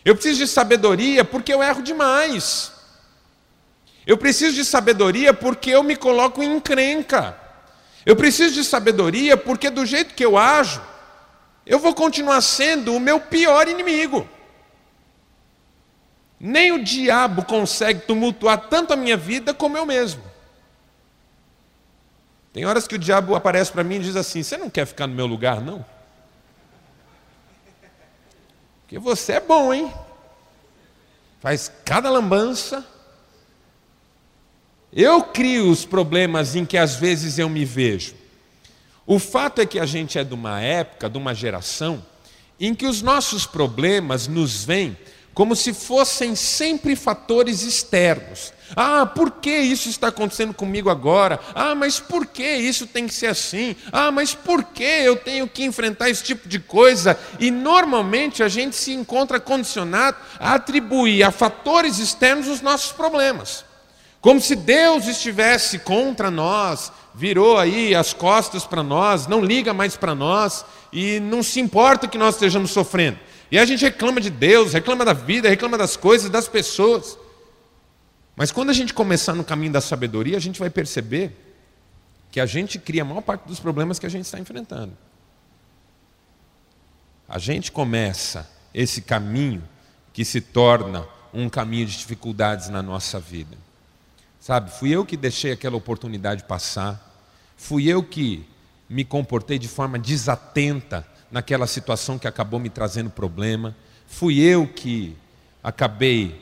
Eu 0.02 0.14
preciso 0.14 0.38
de 0.40 0.48
sabedoria 0.48 1.22
porque 1.22 1.52
eu 1.52 1.62
erro 1.62 1.82
demais. 1.82 2.72
Eu 4.08 4.16
preciso 4.16 4.54
de 4.54 4.64
sabedoria 4.64 5.34
porque 5.34 5.68
eu 5.68 5.82
me 5.82 5.94
coloco 5.94 6.42
em 6.42 6.56
encrenca. 6.56 7.38
Eu 8.06 8.16
preciso 8.16 8.54
de 8.54 8.64
sabedoria 8.64 9.36
porque 9.36 9.68
do 9.68 9.84
jeito 9.84 10.14
que 10.14 10.24
eu 10.24 10.38
ajo, 10.38 10.80
eu 11.66 11.78
vou 11.78 11.94
continuar 11.94 12.40
sendo 12.40 12.94
o 12.94 12.98
meu 12.98 13.20
pior 13.20 13.68
inimigo. 13.68 14.26
Nem 16.40 16.72
o 16.72 16.82
diabo 16.82 17.44
consegue 17.44 18.00
tumultuar 18.00 18.68
tanto 18.70 18.94
a 18.94 18.96
minha 18.96 19.14
vida 19.14 19.52
como 19.52 19.76
eu 19.76 19.84
mesmo. 19.84 20.22
Tem 22.54 22.64
horas 22.64 22.88
que 22.88 22.94
o 22.94 22.98
diabo 22.98 23.34
aparece 23.34 23.70
para 23.70 23.84
mim 23.84 23.96
e 23.96 24.04
diz 24.04 24.16
assim: 24.16 24.42
Você 24.42 24.56
não 24.56 24.70
quer 24.70 24.86
ficar 24.86 25.06
no 25.06 25.14
meu 25.14 25.26
lugar, 25.26 25.60
não? 25.60 25.84
Porque 28.80 28.98
você 28.98 29.34
é 29.34 29.40
bom, 29.40 29.74
hein? 29.74 29.92
Faz 31.40 31.70
cada 31.84 32.08
lambança. 32.08 32.96
Eu 34.92 35.23
crio 35.23 35.71
os 35.71 35.85
problemas 35.85 36.57
em 36.57 36.64
que 36.64 36.78
às 36.78 36.97
vezes 36.97 37.38
eu 37.38 37.49
me 37.49 37.64
vejo. 37.64 38.14
O 39.07 39.18
fato 39.18 39.61
é 39.61 39.66
que 39.66 39.78
a 39.78 39.87
gente 39.87 40.18
é 40.18 40.25
de 40.25 40.35
uma 40.35 40.61
época, 40.61 41.09
de 41.09 41.18
uma 41.18 41.35
geração, 41.35 42.04
em 42.59 42.75
que 42.75 42.87
os 42.87 43.02
nossos 43.02 43.47
problemas 43.47 44.26
nos 44.26 44.64
vêm 44.64 44.97
como 45.38 45.54
se 45.54 45.73
fossem 45.73 46.35
sempre 46.35 46.97
fatores 46.97 47.62
externos. 47.62 48.52
Ah, 48.75 49.07
por 49.07 49.30
que 49.30 49.57
isso 49.57 49.88
está 49.88 50.09
acontecendo 50.09 50.52
comigo 50.52 50.90
agora? 50.90 51.38
Ah, 51.54 51.76
mas 51.76 52.00
por 52.00 52.26
que 52.26 52.57
isso 52.57 52.88
tem 52.88 53.07
que 53.07 53.14
ser 53.14 53.28
assim? 53.28 53.76
Ah, 53.92 54.11
mas 54.11 54.35
por 54.35 54.64
que 54.64 54.83
eu 54.83 55.14
tenho 55.14 55.47
que 55.47 55.62
enfrentar 55.62 56.11
esse 56.11 56.25
tipo 56.25 56.49
de 56.49 56.59
coisa? 56.59 57.16
E 57.38 57.52
normalmente 57.52 58.42
a 58.42 58.49
gente 58.49 58.75
se 58.75 58.92
encontra 58.92 59.38
condicionado 59.38 60.16
a 60.40 60.54
atribuir 60.54 61.23
a 61.23 61.30
fatores 61.30 62.00
externos 62.00 62.49
os 62.49 62.61
nossos 62.61 62.90
problemas. 62.90 63.67
Como 64.20 64.40
se 64.40 64.56
Deus 64.56 65.06
estivesse 65.06 65.78
contra 65.78 66.30
nós, 66.30 66.92
virou 67.14 67.56
aí 67.56 67.94
as 67.94 68.12
costas 68.12 68.64
para 68.64 68.82
nós, 68.82 69.26
não 69.26 69.40
liga 69.40 69.72
mais 69.72 69.96
para 69.96 70.14
nós 70.14 70.64
e 70.92 71.20
não 71.20 71.42
se 71.42 71.60
importa 71.60 72.08
que 72.08 72.18
nós 72.18 72.34
estejamos 72.34 72.70
sofrendo. 72.70 73.18
E 73.50 73.58
a 73.58 73.64
gente 73.64 73.84
reclama 73.84 74.20
de 74.20 74.28
Deus, 74.28 74.72
reclama 74.72 75.04
da 75.04 75.12
vida, 75.12 75.48
reclama 75.48 75.78
das 75.78 75.96
coisas, 75.96 76.28
das 76.28 76.48
pessoas. 76.48 77.16
Mas 78.34 78.50
quando 78.50 78.70
a 78.70 78.72
gente 78.72 78.92
começar 78.92 79.34
no 79.34 79.44
caminho 79.44 79.72
da 79.72 79.80
sabedoria, 79.80 80.37
a 80.37 80.40
gente 80.40 80.58
vai 80.58 80.68
perceber 80.68 81.32
que 82.30 82.40
a 82.40 82.46
gente 82.46 82.78
cria 82.78 83.02
a 83.02 83.04
maior 83.04 83.22
parte 83.22 83.46
dos 83.46 83.60
problemas 83.60 83.98
que 83.98 84.06
a 84.06 84.10
gente 84.10 84.25
está 84.25 84.38
enfrentando. 84.38 84.96
A 87.28 87.38
gente 87.38 87.70
começa 87.70 88.48
esse 88.75 89.00
caminho 89.02 89.62
que 90.12 90.25
se 90.25 90.40
torna 90.40 91.06
um 91.32 91.48
caminho 91.48 91.87
de 91.87 91.96
dificuldades 91.96 92.68
na 92.68 92.82
nossa 92.82 93.20
vida. 93.20 93.56
Sabe, 94.48 94.70
fui 94.70 94.88
eu 94.88 95.04
que 95.04 95.14
deixei 95.14 95.52
aquela 95.52 95.76
oportunidade 95.76 96.44
passar, 96.44 97.22
fui 97.54 97.86
eu 97.86 98.02
que 98.02 98.48
me 98.88 99.04
comportei 99.04 99.58
de 99.58 99.68
forma 99.68 99.98
desatenta 99.98 101.06
naquela 101.30 101.66
situação 101.66 102.18
que 102.18 102.26
acabou 102.26 102.58
me 102.58 102.70
trazendo 102.70 103.10
problema. 103.10 103.76
Fui 104.06 104.40
eu 104.40 104.66
que 104.66 105.14
acabei 105.62 106.40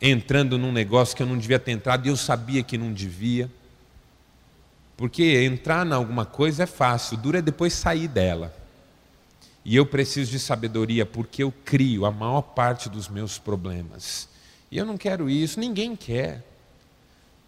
entrando 0.00 0.56
num 0.56 0.72
negócio 0.72 1.14
que 1.14 1.22
eu 1.22 1.26
não 1.26 1.36
devia 1.36 1.58
ter 1.58 1.72
entrado 1.72 2.06
e 2.06 2.08
eu 2.08 2.16
sabia 2.16 2.62
que 2.62 2.78
não 2.78 2.90
devia. 2.90 3.50
Porque 4.96 5.44
entrar 5.44 5.86
em 5.86 5.92
alguma 5.92 6.24
coisa 6.24 6.62
é 6.62 6.66
fácil, 6.66 7.18
dura 7.18 7.40
é 7.40 7.42
depois 7.42 7.74
sair 7.74 8.08
dela. 8.08 8.50
E 9.62 9.76
eu 9.76 9.84
preciso 9.84 10.30
de 10.30 10.38
sabedoria 10.38 11.04
porque 11.04 11.42
eu 11.42 11.52
crio 11.66 12.06
a 12.06 12.10
maior 12.10 12.40
parte 12.40 12.88
dos 12.88 13.10
meus 13.10 13.36
problemas. 13.36 14.26
E 14.70 14.78
eu 14.78 14.86
não 14.86 14.96
quero 14.96 15.28
isso, 15.28 15.60
ninguém 15.60 15.94
quer. 15.94 16.50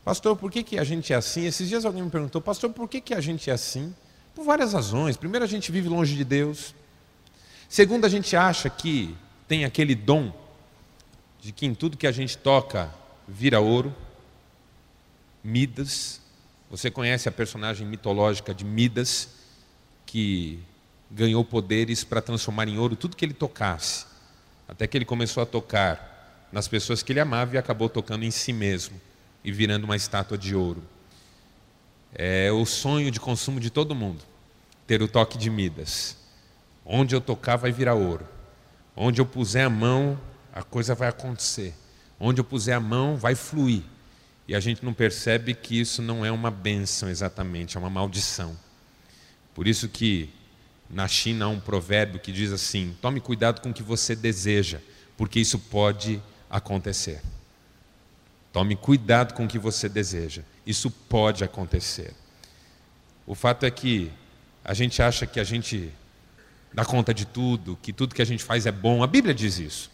Pastor, 0.05 0.37
por 0.37 0.51
que, 0.51 0.63
que 0.63 0.79
a 0.79 0.85
gente 0.85 1.15
é 1.15 1.17
assim? 1.17 1.47
Esses 1.47 1.67
dias 1.67 1.87
alguém 1.87 2.03
me 2.03 2.11
perguntou, 2.11 2.41
pastor, 2.41 2.71
por 2.71 2.89
que, 2.89 3.01
que 3.01 3.15
a 3.15 3.23
gente 3.23 3.49
é 3.49 3.55
assim? 3.55 3.95
Por 4.35 4.45
várias 4.45 4.75
razões. 4.75 5.17
Primeiro, 5.17 5.45
a 5.45 5.49
gente 5.49 5.73
vive 5.73 5.89
longe 5.89 6.15
de 6.15 6.25
Deus. 6.25 6.75
Segundo, 7.71 8.05
a 8.05 8.09
gente 8.09 8.37
acha 8.37 8.69
que 8.69 9.17
tem 9.49 9.65
aquele 9.65 9.95
dom 9.95 10.31
de 11.41 11.53
que 11.53 11.65
em 11.65 11.75
tudo 11.75 11.97
que 11.97 12.07
a 12.07 12.13
gente 12.13 12.37
toca 12.37 12.93
vira 13.27 13.61
ouro. 13.61 13.95
Midas. 15.43 16.21
Você 16.71 16.91
conhece 16.91 17.29
a 17.29 17.33
personagem 17.33 17.87
mitológica 17.87 18.53
de 18.53 18.65
Midas, 18.65 19.29
que 20.05 20.59
ganhou 21.11 21.45
poderes 21.45 22.05
para 22.05 22.21
transformar 22.21 22.69
em 22.69 22.77
ouro 22.77 22.95
tudo 22.95 23.17
que 23.17 23.25
ele 23.25 23.35
tocasse. 23.35 24.05
Até 24.69 24.87
que 24.87 24.99
ele 24.99 25.05
começou 25.07 25.43
a 25.43 25.47
tocar 25.47 26.49
nas 26.53 26.69
pessoas 26.69 27.03
que 27.03 27.13
ele 27.13 27.21
amava 27.21 27.55
e 27.55 27.59
acabou 27.59 27.89
tocando 27.89 28.25
em 28.25 28.31
si 28.31 28.53
mesmo 28.53 29.01
e 29.45 29.53
virando 29.53 29.85
uma 29.85 29.97
estátua 29.97 30.39
de 30.39 30.55
ouro. 30.55 30.83
É 32.15 32.51
o 32.51 32.65
sonho 32.65 33.11
de 33.11 33.21
consumo 33.21 33.61
de 33.61 33.71
todo 33.71 33.95
mundo, 33.95 34.25
ter 34.87 35.03
o 35.03 35.09
toque 35.09 35.37
de 35.37 35.51
Midas. 35.51 36.17
Onde 36.85 37.15
eu 37.15 37.21
tocar 37.21 37.57
vai 37.57 37.73
virar 37.73 37.95
ouro. 37.95 38.27
Onde 38.97 39.21
eu 39.21 39.27
puser 39.27 39.67
a 39.67 39.71
mão, 39.71 40.19
a 40.53 40.63
coisa 40.63 40.95
vai 40.95 41.09
acontecer. 41.09 41.75
Onde 42.19 42.41
eu 42.41 42.45
puser 42.45 42.77
a 42.77 42.81
mão, 42.81 43.17
vai 43.17 43.35
fluir. 43.35 43.83
E 44.47 44.55
a 44.55 44.61
gente 44.61 44.85
não 44.85 44.93
percebe 44.93 45.55
que 45.55 45.81
isso 45.81 46.03
não 46.03 46.25
é 46.25 46.31
uma 46.31 46.51
bênção 46.51 47.09
exatamente, 47.09 47.77
é 47.77 47.81
uma 47.81 47.91
maldição. 47.91 48.57
Por 49.55 49.67
isso 49.67 49.89
que 49.89 50.31
na 50.89 51.09
China 51.09 51.47
há 51.47 51.49
um 51.49 51.59
provérbio 51.59 52.21
que 52.21 52.31
diz 52.31 52.53
assim: 52.53 52.97
tome 53.01 53.21
cuidado 53.21 53.61
com 53.61 53.71
o 53.71 53.75
que 53.75 53.83
você 53.83 54.15
deseja, 54.15 54.81
porque 55.17 55.41
isso 55.41 55.59
pode 55.59 56.23
acontecer. 56.51 57.23
Tome 58.55 58.77
cuidado 58.77 59.35
com 59.35 59.47
o 59.47 59.49
que 59.49 59.59
você 59.59 59.89
deseja. 59.89 60.43
Isso 60.65 60.89
pode 60.89 61.43
acontecer. 61.43 62.15
O 63.27 63.35
fato 63.35 63.67
é 63.67 63.71
que 63.71 64.13
a 64.65 64.73
gente 64.73 65.03
acha 65.03 65.27
que 65.27 65.41
a 65.41 65.45
gente 65.45 65.93
dá 66.73 66.85
conta 66.85 67.13
de 67.13 67.27
tudo, 67.27 67.77
que 67.83 67.93
tudo 67.93 68.15
que 68.15 68.23
a 68.23 68.25
gente 68.25 68.45
faz 68.45 68.65
é 68.65 68.71
bom. 68.71 69.03
A 69.03 69.09
Bíblia 69.09 69.35
diz 69.35 69.59
isso. 69.59 69.91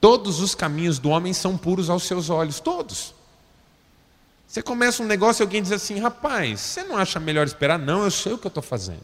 Todos 0.00 0.38
os 0.38 0.54
caminhos 0.54 1.00
do 1.00 1.08
homem 1.08 1.32
são 1.32 1.58
puros 1.58 1.90
aos 1.90 2.04
seus 2.04 2.30
olhos, 2.30 2.60
todos. 2.60 3.12
Você 4.46 4.62
começa 4.62 5.02
um 5.02 5.06
negócio 5.06 5.42
e 5.42 5.44
alguém 5.44 5.60
diz 5.60 5.72
assim: 5.72 5.98
rapaz, 5.98 6.60
você 6.60 6.84
não 6.84 6.96
acha 6.96 7.18
melhor 7.18 7.44
esperar? 7.44 7.76
Não, 7.76 8.04
eu 8.04 8.10
sei 8.12 8.32
o 8.32 8.38
que 8.38 8.46
eu 8.46 8.50
estou 8.50 8.62
fazendo. 8.62 9.02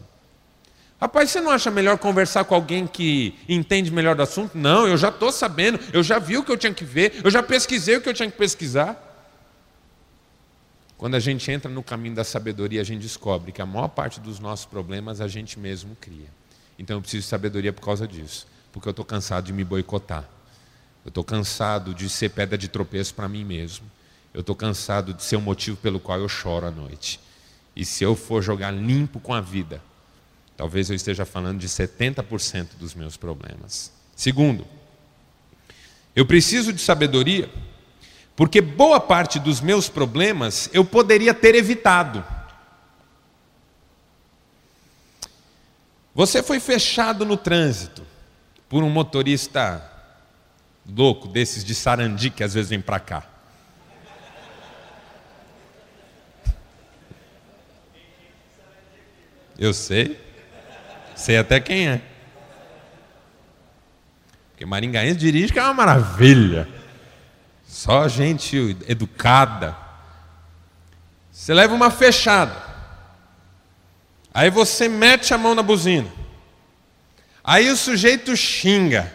Rapaz, 0.99 1.29
você 1.29 1.39
não 1.39 1.51
acha 1.51 1.69
melhor 1.69 1.97
conversar 1.99 2.43
com 2.43 2.55
alguém 2.55 2.87
que 2.87 3.37
entende 3.47 3.91
melhor 3.91 4.15
do 4.15 4.23
assunto? 4.23 4.57
Não, 4.57 4.87
eu 4.87 4.97
já 4.97 5.09
estou 5.09 5.31
sabendo, 5.31 5.79
eu 5.93 6.01
já 6.01 6.17
vi 6.17 6.37
o 6.37 6.43
que 6.43 6.51
eu 6.51 6.57
tinha 6.57 6.73
que 6.73 6.83
ver, 6.83 7.21
eu 7.23 7.29
já 7.29 7.43
pesquisei 7.43 7.97
o 7.97 8.01
que 8.01 8.09
eu 8.09 8.13
tinha 8.13 8.29
que 8.29 8.37
pesquisar. 8.37 9.03
Quando 10.97 11.13
a 11.13 11.19
gente 11.19 11.51
entra 11.51 11.69
no 11.69 11.83
caminho 11.83 12.15
da 12.15 12.23
sabedoria, 12.23 12.81
a 12.81 12.83
gente 12.83 13.01
descobre 13.01 13.51
que 13.51 13.61
a 13.61 13.65
maior 13.65 13.89
parte 13.89 14.19
dos 14.19 14.39
nossos 14.39 14.65
problemas 14.65 15.21
a 15.21 15.27
gente 15.27 15.59
mesmo 15.59 15.95
cria. 16.01 16.27
Então 16.79 16.97
eu 16.97 17.01
preciso 17.01 17.23
de 17.23 17.29
sabedoria 17.29 17.71
por 17.71 17.85
causa 17.85 18.07
disso, 18.07 18.47
porque 18.73 18.87
eu 18.87 18.91
estou 18.91 19.05
cansado 19.05 19.45
de 19.45 19.53
me 19.53 19.63
boicotar. 19.63 20.27
Eu 21.05 21.09
estou 21.09 21.23
cansado 21.23 21.93
de 21.93 22.09
ser 22.09 22.29
pedra 22.29 22.57
de 22.57 22.67
tropeço 22.67 23.13
para 23.13 23.29
mim 23.29 23.45
mesmo. 23.45 23.85
Eu 24.33 24.41
estou 24.41 24.55
cansado 24.55 25.13
de 25.13 25.23
ser 25.23 25.35
o 25.35 25.41
motivo 25.41 25.77
pelo 25.77 25.99
qual 25.99 26.19
eu 26.19 26.27
choro 26.27 26.65
à 26.65 26.71
noite. 26.71 27.19
E 27.75 27.85
se 27.85 28.03
eu 28.03 28.15
for 28.15 28.41
jogar 28.41 28.71
limpo 28.71 29.19
com 29.19 29.33
a 29.33 29.39
vida, 29.39 29.79
Talvez 30.57 30.89
eu 30.89 30.95
esteja 30.95 31.23
falando 31.23 31.59
de 31.59 31.69
70% 31.69 32.69
dos 32.79 32.95
meus 32.95 33.15
problemas. 33.15 33.93
Segundo, 34.15 34.65
eu 36.15 36.25
preciso 36.25 36.73
de 36.73 36.81
sabedoria, 36.81 37.47
porque 38.35 38.59
boa 38.59 38.99
parte 38.99 39.39
dos 39.39 39.61
meus 39.61 39.87
problemas 39.87 40.67
eu 40.73 40.83
poderia 40.83 41.31
ter 41.31 41.53
evitado. 41.53 42.25
Você 46.15 46.41
foi 46.41 46.59
fechado 46.59 47.23
no 47.23 47.37
trânsito 47.37 48.01
por 48.67 48.83
um 48.83 48.89
motorista 48.89 49.87
louco 50.89 51.27
desses 51.27 51.63
de 51.63 51.75
Sarandi 51.75 52.31
que 52.31 52.43
às 52.43 52.55
vezes 52.55 52.71
vem 52.71 52.81
para 52.81 52.99
cá. 52.99 53.23
Eu 59.59 59.71
sei. 59.73 60.26
Sei 61.17 61.35
até 61.35 61.59
quem 61.59 61.89
é. 61.89 62.01
Porque 64.51 64.65
Maringaense 64.65 65.17
dirige 65.17 65.51
que 65.51 65.57
é 65.59 65.63
uma 65.63 65.73
maravilha. 65.73 66.69
Só 67.67 68.07
gente 68.07 68.77
educada. 68.87 69.75
Você 71.31 71.53
leva 71.53 71.73
uma 71.73 71.89
fechada. 71.89 72.55
Aí 74.31 74.51
você 74.51 74.87
mete 74.87 75.33
a 75.33 75.37
mão 75.37 75.55
na 75.55 75.63
buzina. 75.63 76.07
Aí 77.43 77.69
o 77.71 77.75
sujeito 77.75 78.35
xinga. 78.37 79.11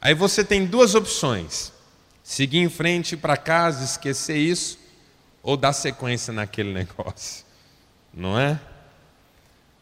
Aí 0.00 0.12
você 0.12 0.44
tem 0.44 0.66
duas 0.66 0.94
opções: 0.94 1.72
seguir 2.22 2.58
em 2.58 2.68
frente 2.68 3.16
para 3.16 3.36
casa, 3.36 3.82
esquecer 3.82 4.36
isso, 4.36 4.78
ou 5.42 5.56
dar 5.56 5.72
sequência 5.72 6.32
naquele 6.32 6.72
negócio. 6.74 7.44
Não 8.12 8.38
é? 8.38 8.60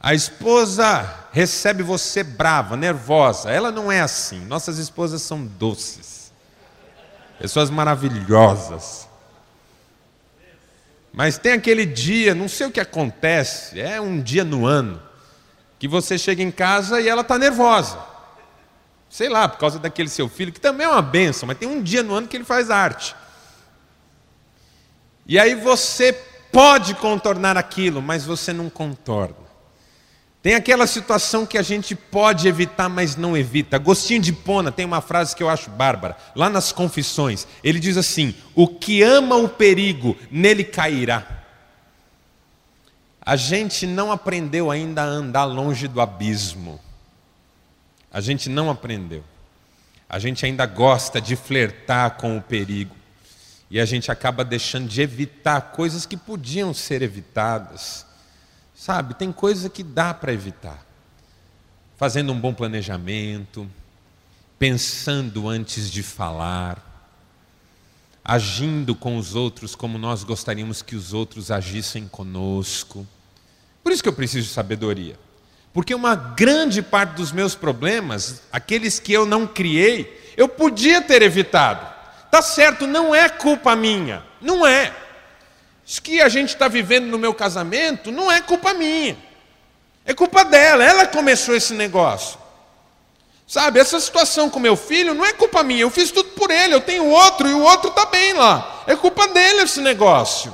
A 0.00 0.14
esposa 0.14 1.26
recebe 1.32 1.82
você 1.82 2.22
brava, 2.22 2.76
nervosa. 2.76 3.50
Ela 3.50 3.70
não 3.70 3.90
é 3.90 4.00
assim. 4.00 4.44
Nossas 4.46 4.78
esposas 4.78 5.22
são 5.22 5.44
doces. 5.44 6.32
Pessoas 7.38 7.70
maravilhosas. 7.70 9.08
Mas 11.12 11.38
tem 11.38 11.52
aquele 11.52 11.86
dia, 11.86 12.34
não 12.34 12.46
sei 12.46 12.66
o 12.66 12.70
que 12.70 12.78
acontece, 12.78 13.80
é 13.80 13.98
um 13.98 14.20
dia 14.20 14.44
no 14.44 14.66
ano, 14.66 15.00
que 15.78 15.88
você 15.88 16.18
chega 16.18 16.42
em 16.42 16.50
casa 16.50 17.00
e 17.00 17.08
ela 17.08 17.22
está 17.22 17.38
nervosa. 17.38 17.98
Sei 19.08 19.30
lá, 19.30 19.48
por 19.48 19.58
causa 19.58 19.78
daquele 19.78 20.10
seu 20.10 20.28
filho, 20.28 20.52
que 20.52 20.60
também 20.60 20.86
é 20.86 20.90
uma 20.90 21.00
benção, 21.00 21.46
mas 21.46 21.56
tem 21.56 21.66
um 21.66 21.82
dia 21.82 22.02
no 22.02 22.12
ano 22.14 22.28
que 22.28 22.36
ele 22.36 22.44
faz 22.44 22.70
arte. 22.70 23.16
E 25.26 25.38
aí 25.38 25.54
você 25.54 26.12
pode 26.52 26.94
contornar 26.96 27.56
aquilo, 27.56 28.02
mas 28.02 28.26
você 28.26 28.52
não 28.52 28.68
contorna. 28.68 29.45
Tem 30.46 30.54
aquela 30.54 30.86
situação 30.86 31.44
que 31.44 31.58
a 31.58 31.62
gente 31.62 31.96
pode 31.96 32.46
evitar, 32.46 32.88
mas 32.88 33.16
não 33.16 33.36
evita. 33.36 33.74
Agostinho 33.74 34.22
de 34.22 34.32
Pona 34.32 34.70
tem 34.70 34.86
uma 34.86 35.00
frase 35.00 35.34
que 35.34 35.42
eu 35.42 35.48
acho 35.48 35.68
bárbara, 35.70 36.16
lá 36.36 36.48
nas 36.48 36.70
Confissões. 36.70 37.48
Ele 37.64 37.80
diz 37.80 37.96
assim: 37.96 38.32
O 38.54 38.68
que 38.68 39.02
ama 39.02 39.34
o 39.34 39.48
perigo, 39.48 40.16
nele 40.30 40.62
cairá. 40.62 41.26
A 43.20 43.34
gente 43.34 43.88
não 43.88 44.12
aprendeu 44.12 44.70
ainda 44.70 45.02
a 45.02 45.06
andar 45.06 45.46
longe 45.46 45.88
do 45.88 46.00
abismo. 46.00 46.78
A 48.12 48.20
gente 48.20 48.48
não 48.48 48.70
aprendeu. 48.70 49.24
A 50.08 50.20
gente 50.20 50.46
ainda 50.46 50.64
gosta 50.64 51.20
de 51.20 51.34
flertar 51.34 52.18
com 52.18 52.38
o 52.38 52.40
perigo. 52.40 52.94
E 53.68 53.80
a 53.80 53.84
gente 53.84 54.12
acaba 54.12 54.44
deixando 54.44 54.86
de 54.86 55.02
evitar 55.02 55.72
coisas 55.72 56.06
que 56.06 56.16
podiam 56.16 56.72
ser 56.72 57.02
evitadas. 57.02 58.06
Sabe, 58.76 59.14
tem 59.14 59.32
coisa 59.32 59.70
que 59.70 59.82
dá 59.82 60.12
para 60.12 60.34
evitar. 60.34 60.84
Fazendo 61.96 62.30
um 62.30 62.38
bom 62.38 62.52
planejamento, 62.52 63.66
pensando 64.58 65.48
antes 65.48 65.90
de 65.90 66.02
falar, 66.02 67.10
agindo 68.22 68.94
com 68.94 69.16
os 69.16 69.34
outros 69.34 69.74
como 69.74 69.96
nós 69.96 70.22
gostaríamos 70.22 70.82
que 70.82 70.94
os 70.94 71.14
outros 71.14 71.50
agissem 71.50 72.06
conosco. 72.06 73.06
Por 73.82 73.92
isso 73.92 74.02
que 74.02 74.10
eu 74.10 74.12
preciso 74.12 74.46
de 74.46 74.52
sabedoria. 74.52 75.18
Porque 75.72 75.94
uma 75.94 76.14
grande 76.14 76.82
parte 76.82 77.14
dos 77.14 77.32
meus 77.32 77.54
problemas, 77.54 78.42
aqueles 78.52 79.00
que 79.00 79.12
eu 79.12 79.24
não 79.24 79.46
criei, 79.46 80.34
eu 80.36 80.48
podia 80.48 81.00
ter 81.00 81.22
evitado. 81.22 81.94
Tá 82.30 82.42
certo, 82.42 82.86
não 82.86 83.14
é 83.14 83.26
culpa 83.30 83.74
minha, 83.74 84.22
não 84.38 84.66
é. 84.66 85.05
Isso 85.86 86.02
que 86.02 86.20
a 86.20 86.28
gente 86.28 86.48
está 86.48 86.66
vivendo 86.66 87.06
no 87.06 87.16
meu 87.16 87.32
casamento 87.32 88.10
não 88.10 88.30
é 88.30 88.40
culpa 88.40 88.74
minha, 88.74 89.16
é 90.04 90.12
culpa 90.12 90.44
dela, 90.44 90.82
ela 90.82 91.06
começou 91.06 91.54
esse 91.54 91.72
negócio. 91.72 92.38
Sabe, 93.46 93.78
essa 93.78 94.00
situação 94.00 94.50
com 94.50 94.58
meu 94.58 94.76
filho 94.76 95.14
não 95.14 95.24
é 95.24 95.32
culpa 95.32 95.62
minha, 95.62 95.82
eu 95.82 95.90
fiz 95.90 96.10
tudo 96.10 96.30
por 96.30 96.50
ele, 96.50 96.74
eu 96.74 96.80
tenho 96.80 97.06
outro 97.06 97.48
e 97.48 97.54
o 97.54 97.60
outro 97.60 97.90
está 97.90 98.04
bem 98.06 98.32
lá. 98.32 98.82
É 98.88 98.96
culpa 98.96 99.28
dele 99.28 99.62
esse 99.62 99.80
negócio. 99.80 100.52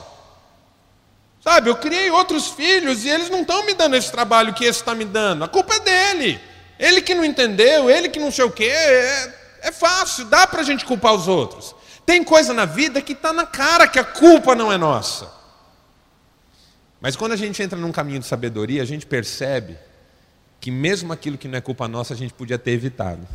Sabe, 1.43 1.71
eu 1.71 1.77
criei 1.77 2.11
outros 2.11 2.49
filhos 2.49 3.05
e 3.05 3.09
eles 3.09 3.31
não 3.31 3.41
estão 3.41 3.65
me 3.65 3.73
dando 3.73 3.97
esse 3.97 4.13
trabalho 4.13 4.53
que 4.53 4.65
esse 4.65 4.81
está 4.81 4.95
me 4.95 5.07
dando. 5.07 5.43
A 5.45 5.49
culpa 5.49 5.75
é 5.75 5.81
dele. 5.81 6.41
Ele 6.79 7.01
que 7.01 7.15
não 7.15 7.25
entendeu, 7.25 7.89
ele 7.89 8.11
que 8.11 8.21
não 8.21 8.31
sei 8.31 8.45
o 8.45 8.51
quê. 8.51 8.71
É, 8.71 9.35
é 9.63 9.73
fácil, 9.73 10.27
dá 10.27 10.47
para 10.47 10.61
a 10.61 10.65
gente 10.65 10.85
culpar 10.85 11.15
os 11.15 11.27
outros. 11.27 11.75
Tem 12.13 12.23
coisa 12.23 12.53
na 12.53 12.67
vida 12.67 13.01
que 13.01 13.15
está 13.15 13.33
na 13.33 13.47
cara 13.47 13.89
que 13.89 13.99
a 13.99 14.05
culpa 14.05 14.55
não 14.55 14.71
é 14.71 14.77
nossa. 14.77 15.33
Mas 17.01 17.17
quando 17.17 17.33
a 17.33 17.37
gente 17.37 17.63
entra 17.63 17.79
num 17.79 17.91
caminho 17.91 18.21
de 18.21 18.27
sabedoria, 18.27 18.83
a 18.83 18.85
gente 18.85 19.07
percebe 19.07 19.79
que 20.61 20.71
mesmo 20.71 21.11
aquilo 21.11 21.39
que 21.39 21.49
não 21.49 21.57
é 21.57 21.63
culpa 21.63 21.89
nossa, 21.89 22.13
a 22.13 22.17
gente 22.17 22.35
podia 22.35 22.59
ter 22.59 22.73
evitado. 22.73 23.27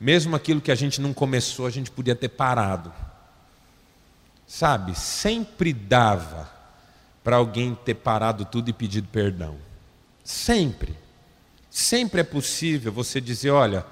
Mesmo 0.00 0.34
aquilo 0.34 0.58
que 0.58 0.72
a 0.72 0.74
gente 0.74 0.98
não 0.98 1.12
começou, 1.12 1.66
a 1.66 1.70
gente 1.70 1.90
podia 1.90 2.16
ter 2.16 2.30
parado. 2.30 2.90
Sabe, 4.46 4.98
sempre 4.98 5.74
dava 5.74 6.50
para 7.22 7.36
alguém 7.36 7.74
ter 7.74 7.96
parado 7.96 8.46
tudo 8.46 8.70
e 8.70 8.72
pedido 8.72 9.06
perdão. 9.08 9.58
Sempre. 10.24 10.96
Sempre 11.70 12.22
é 12.22 12.24
possível 12.24 12.90
você 12.90 13.20
dizer: 13.20 13.50
olha, 13.50 13.84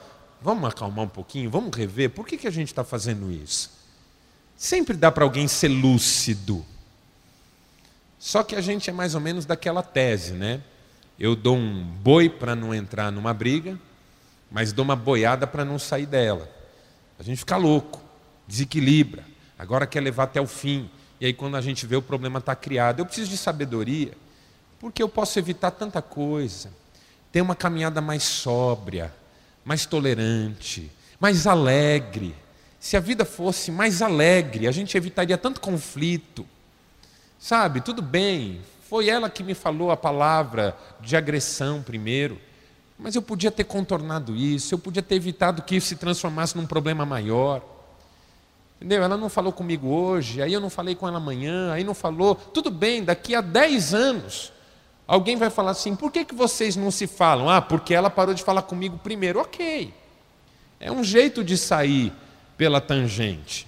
Vamos 0.45 0.69
acalmar 0.69 1.07
um 1.07 1.09
pouquinho, 1.09 1.49
vamos 1.49 1.75
rever, 1.75 2.11
por 2.11 2.27
que, 2.27 2.37
que 2.37 2.47
a 2.47 2.51
gente 2.51 2.69
está 2.69 2.85
fazendo 2.85 3.33
isso? 3.33 3.71
Sempre 4.59 4.95
dá 4.95 5.11
para 5.11 5.25
alguém 5.25 5.49
ser 5.49 5.69
lúcido. 5.69 6.63
Só 8.19 8.43
que 8.43 8.55
a 8.55 8.61
gente 8.61 8.91
é 8.91 8.93
mais 8.93 9.15
ou 9.15 9.23
menos 9.23 9.47
daquela 9.47 9.83
tese, 9.83 10.35
né? 10.35 10.61
Eu 11.19 11.35
dou 11.35 11.57
um 11.57 11.83
boi 11.83 12.29
para 12.29 12.55
não 12.55 12.75
entrar 12.75 13.11
numa 13.11 13.33
briga, 13.33 13.81
mas 14.51 14.71
dou 14.71 14.85
uma 14.85 14.95
boiada 14.95 15.47
para 15.47 15.65
não 15.65 15.79
sair 15.79 16.05
dela. 16.05 16.47
A 17.19 17.23
gente 17.23 17.39
fica 17.39 17.57
louco, 17.57 18.03
desequilibra, 18.47 19.25
agora 19.59 19.87
quer 19.87 20.03
levar 20.03 20.25
até 20.25 20.43
o 20.43 20.47
fim. 20.47 20.91
E 21.23 21.25
aí, 21.25 21.33
quando 21.33 21.57
a 21.57 21.63
gente 21.63 21.87
vê 21.87 21.97
o 21.97 22.03
problema 22.03 22.39
está 22.39 22.55
criado, 22.55 22.99
eu 22.99 23.07
preciso 23.07 23.31
de 23.31 23.39
sabedoria, 23.39 24.13
porque 24.79 25.03
eu 25.03 25.09
posso 25.09 25.39
evitar 25.39 25.71
tanta 25.71 26.03
coisa, 26.03 26.71
ter 27.33 27.41
uma 27.41 27.57
caminhada 27.57 28.03
mais 28.03 28.25
sóbria, 28.25 29.11
mais 29.65 29.87
tolerante, 29.87 30.91
mais 31.19 31.47
alegre. 31.47 32.35
Se 32.79 32.97
a 32.97 33.01
vida 33.01 33.25
fosse 33.25 33.71
mais 33.71 34.03
alegre, 34.03 34.69
a 34.69 34.73
gente 34.73 34.97
evitaria 34.97 35.39
tanto 35.39 35.61
conflito. 35.61 36.47
Sabe, 37.39 37.81
tudo 37.81 38.03
bem, 38.03 38.61
foi 38.89 39.09
ela 39.09 39.29
que 39.29 39.43
me 39.43 39.55
falou 39.55 39.91
a 39.91 39.97
palavra 39.97 40.77
de 41.01 41.17
agressão 41.17 41.83
primeiro, 41.83 42.39
mas 42.99 43.15
eu 43.15 43.23
podia 43.23 43.51
ter 43.51 43.65
contornado 43.65 44.37
isso, 44.37 44.75
eu 44.75 44.79
podia 44.79 45.03
ter 45.03 45.17
evitado 45.17 45.63
que 45.63 45.77
isso 45.77 45.89
se 45.89 45.97
transformasse 45.97 46.57
num 46.57 46.67
problema 46.67 47.05
maior. 47.05 47.63
Entendeu? 48.77 49.03
Ela 49.03 49.17
não 49.17 49.29
falou 49.29 49.53
comigo 49.53 49.89
hoje, 49.89 50.43
aí 50.43 50.53
eu 50.53 50.61
não 50.61 50.71
falei 50.71 50.95
com 50.95 51.09
ela 51.09 51.17
amanhã, 51.17 51.73
aí 51.73 51.85
não 51.85 51.95
falou. 51.95 52.35
Tudo 52.35 52.71
bem, 52.71 53.03
daqui 53.03 53.35
a 53.35 53.41
10 53.41 53.95
anos 53.95 54.53
Alguém 55.07 55.37
vai 55.37 55.51
falar 55.51 55.73
assim: 55.73 55.95
por 55.95 56.11
que, 56.11 56.25
que 56.25 56.35
vocês 56.35 56.77
não 56.77 56.91
se 56.91 57.07
falam? 57.07 57.49
Ah, 57.49 57.61
porque 57.61 57.95
ela 57.95 58.11
parou 58.11 58.35
de 58.35 58.43
falar 58.43 58.63
comigo 58.63 58.99
primeiro. 58.99 59.41
Ok. 59.41 59.93
É 60.81 60.91
um 60.91 61.05
jeito 61.05 61.45
de 61.45 61.57
sair 61.57 62.13
pela 62.57 62.81
tangente. 62.81 63.67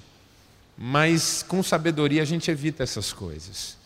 Mas 0.77 1.43
com 1.43 1.63
sabedoria 1.63 2.23
a 2.23 2.27
gente 2.27 2.51
evita 2.51 2.83
essas 2.83 3.13
coisas. 3.13 3.77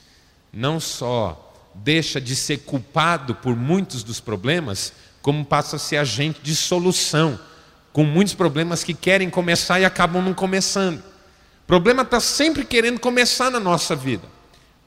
Não 0.52 0.80
só 0.80 1.52
deixa 1.74 2.20
de 2.20 2.34
ser 2.34 2.58
culpado 2.58 3.34
por 3.36 3.54
muitos 3.54 4.02
dos 4.02 4.18
problemas, 4.18 4.92
como 5.22 5.44
passa 5.44 5.76
a 5.76 5.78
ser 5.78 5.98
agente 5.98 6.40
de 6.42 6.56
solução, 6.56 7.38
com 7.92 8.02
muitos 8.04 8.34
problemas 8.34 8.82
que 8.82 8.94
querem 8.94 9.30
começar 9.30 9.78
e 9.78 9.84
acabam 9.84 10.22
não 10.22 10.34
começando. 10.34 10.98
O 10.98 11.66
problema 11.66 12.02
está 12.02 12.18
sempre 12.18 12.64
querendo 12.64 12.98
começar 12.98 13.50
na 13.50 13.60
nossa 13.60 13.94
vida. 13.94 14.26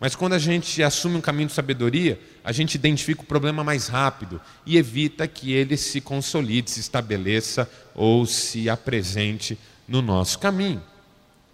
Mas 0.03 0.17
quando 0.17 0.33
a 0.33 0.37
gente 0.37 0.83
assume 0.83 1.15
um 1.15 1.21
caminho 1.21 1.47
de 1.47 1.53
sabedoria, 1.53 2.19
a 2.43 2.51
gente 2.51 2.75
identifica 2.75 3.21
o 3.21 3.25
problema 3.25 3.63
mais 3.63 3.87
rápido 3.87 4.41
e 4.65 4.75
evita 4.75 5.25
que 5.29 5.53
ele 5.53 5.77
se 5.77 6.01
consolide, 6.01 6.71
se 6.71 6.81
estabeleça 6.81 7.71
ou 7.95 8.25
se 8.25 8.69
apresente 8.69 9.57
no 9.87 10.01
nosso 10.01 10.39
caminho. 10.39 10.83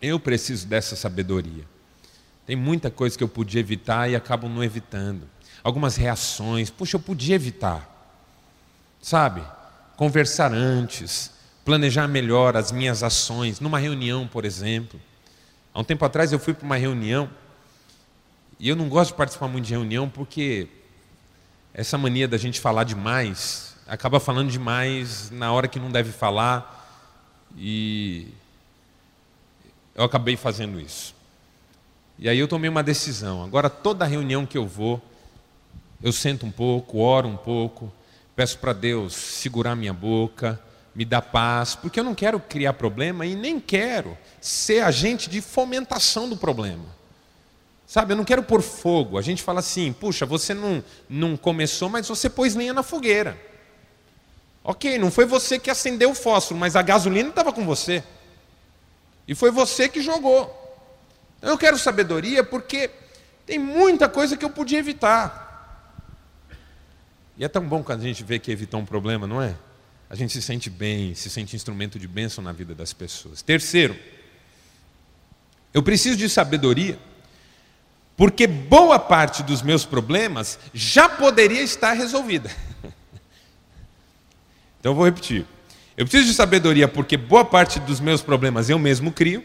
Eu 0.01 0.19
preciso 0.19 0.65
dessa 0.65 0.95
sabedoria. 0.95 1.63
Tem 2.47 2.55
muita 2.55 2.89
coisa 2.89 3.15
que 3.15 3.23
eu 3.23 3.27
podia 3.27 3.59
evitar 3.59 4.09
e 4.09 4.15
acabo 4.15 4.49
não 4.49 4.63
evitando. 4.63 5.29
Algumas 5.63 5.95
reações, 5.95 6.71
puxa, 6.71 6.95
eu 6.95 6.99
podia 6.99 7.35
evitar. 7.35 7.87
Sabe? 8.99 9.43
Conversar 9.95 10.51
antes, 10.51 11.29
planejar 11.63 12.07
melhor 12.07 12.57
as 12.57 12.71
minhas 12.71 13.03
ações, 13.03 13.59
numa 13.59 13.77
reunião, 13.77 14.27
por 14.27 14.43
exemplo. 14.43 14.99
Há 15.71 15.81
um 15.81 15.83
tempo 15.83 16.03
atrás 16.03 16.31
eu 16.31 16.39
fui 16.39 16.55
para 16.55 16.65
uma 16.65 16.77
reunião 16.77 17.29
e 18.59 18.67
eu 18.67 18.75
não 18.75 18.89
gosto 18.89 19.11
de 19.11 19.17
participar 19.17 19.47
muito 19.47 19.65
de 19.65 19.73
reunião 19.73 20.09
porque 20.09 20.67
essa 21.73 21.97
mania 21.97 22.27
da 22.27 22.37
gente 22.37 22.59
falar 22.59 22.83
demais, 22.83 23.75
acaba 23.87 24.19
falando 24.19 24.51
demais 24.51 25.31
na 25.31 25.51
hora 25.51 25.67
que 25.67 25.79
não 25.79 25.89
deve 25.89 26.11
falar. 26.11 26.75
E 27.57 28.27
eu 29.95 30.03
acabei 30.03 30.35
fazendo 30.35 30.79
isso. 30.79 31.15
E 32.17 32.27
aí 32.27 32.37
eu 32.37 32.47
tomei 32.47 32.69
uma 32.69 32.83
decisão. 32.83 33.43
Agora 33.43 33.69
toda 33.69 34.05
reunião 34.05 34.45
que 34.45 34.57
eu 34.57 34.67
vou, 34.67 35.01
eu 36.03 36.11
sento 36.11 36.45
um 36.45 36.51
pouco, 36.51 36.99
oro 36.99 37.29
um 37.29 37.37
pouco, 37.37 37.91
peço 38.35 38.57
para 38.57 38.73
Deus 38.73 39.13
segurar 39.13 39.75
minha 39.75 39.93
boca, 39.93 40.59
me 40.93 41.05
dar 41.05 41.21
paz, 41.21 41.75
porque 41.75 41.97
eu 41.99 42.03
não 42.03 42.13
quero 42.13 42.39
criar 42.41 42.73
problema 42.73 43.25
e 43.25 43.35
nem 43.35 43.57
quero 43.57 44.17
ser 44.41 44.83
agente 44.83 45.29
de 45.29 45.39
fomentação 45.39 46.27
do 46.27 46.35
problema. 46.35 46.98
Sabe, 47.89 48.13
eu 48.13 48.17
não 48.17 48.23
quero 48.23 48.43
pôr 48.43 48.61
fogo. 48.61 49.17
A 49.17 49.21
gente 49.23 49.41
fala 49.41 49.61
assim, 49.61 49.91
puxa, 49.91 50.23
você 50.23 50.53
não, 50.53 50.83
não 51.09 51.35
começou, 51.35 51.89
mas 51.89 52.07
você 52.07 52.29
pôs 52.29 52.53
lenha 52.53 52.71
na 52.71 52.83
fogueira. 52.83 53.35
Ok, 54.63 54.99
não 54.99 55.09
foi 55.09 55.25
você 55.25 55.57
que 55.57 55.71
acendeu 55.71 56.11
o 56.11 56.13
fósforo, 56.13 56.59
mas 56.59 56.75
a 56.75 56.83
gasolina 56.83 57.29
estava 57.29 57.51
com 57.51 57.65
você. 57.65 58.03
E 59.27 59.33
foi 59.33 59.49
você 59.49 59.89
que 59.89 60.03
jogou. 60.03 60.55
Eu 61.41 61.57
quero 61.57 61.79
sabedoria 61.79 62.43
porque 62.43 62.91
tem 63.43 63.57
muita 63.57 64.07
coisa 64.07 64.37
que 64.37 64.45
eu 64.45 64.51
podia 64.51 64.77
evitar. 64.77 65.97
E 67.39 67.43
é 67.43 67.47
tão 67.47 67.67
bom 67.67 67.81
quando 67.81 68.01
a 68.01 68.03
gente 68.03 68.23
vê 68.23 68.37
que 68.37 68.51
evitou 68.51 68.79
um 68.79 68.85
problema, 68.85 69.25
não 69.25 69.41
é? 69.41 69.55
A 70.07 70.15
gente 70.15 70.31
se 70.31 70.43
sente 70.43 70.69
bem, 70.69 71.15
se 71.15 71.27
sente 71.27 71.55
instrumento 71.55 71.97
de 71.97 72.07
bênção 72.07 72.43
na 72.43 72.51
vida 72.51 72.75
das 72.75 72.93
pessoas. 72.93 73.41
Terceiro, 73.41 73.97
eu 75.73 75.81
preciso 75.81 76.15
de 76.15 76.29
sabedoria, 76.29 77.08
porque 78.19 78.45
boa 78.45 78.99
parte 78.99 79.41
dos 79.41 79.61
meus 79.61 79.85
problemas 79.85 80.59
já 80.73 81.07
poderia 81.07 81.61
estar 81.61 81.93
resolvida. 81.93 82.51
Então 84.77 84.93
eu 84.93 84.95
vou 84.95 85.03
repetir. 85.03 85.45
Eu 85.97 86.05
preciso 86.05 86.29
de 86.29 86.33
sabedoria 86.33 86.87
porque 86.87 87.17
boa 87.17 87.43
parte 87.43 87.81
dos 87.81 87.99
meus 87.99 88.21
problemas 88.21 88.69
eu 88.69 88.79
mesmo 88.79 89.11
crio. 89.11 89.43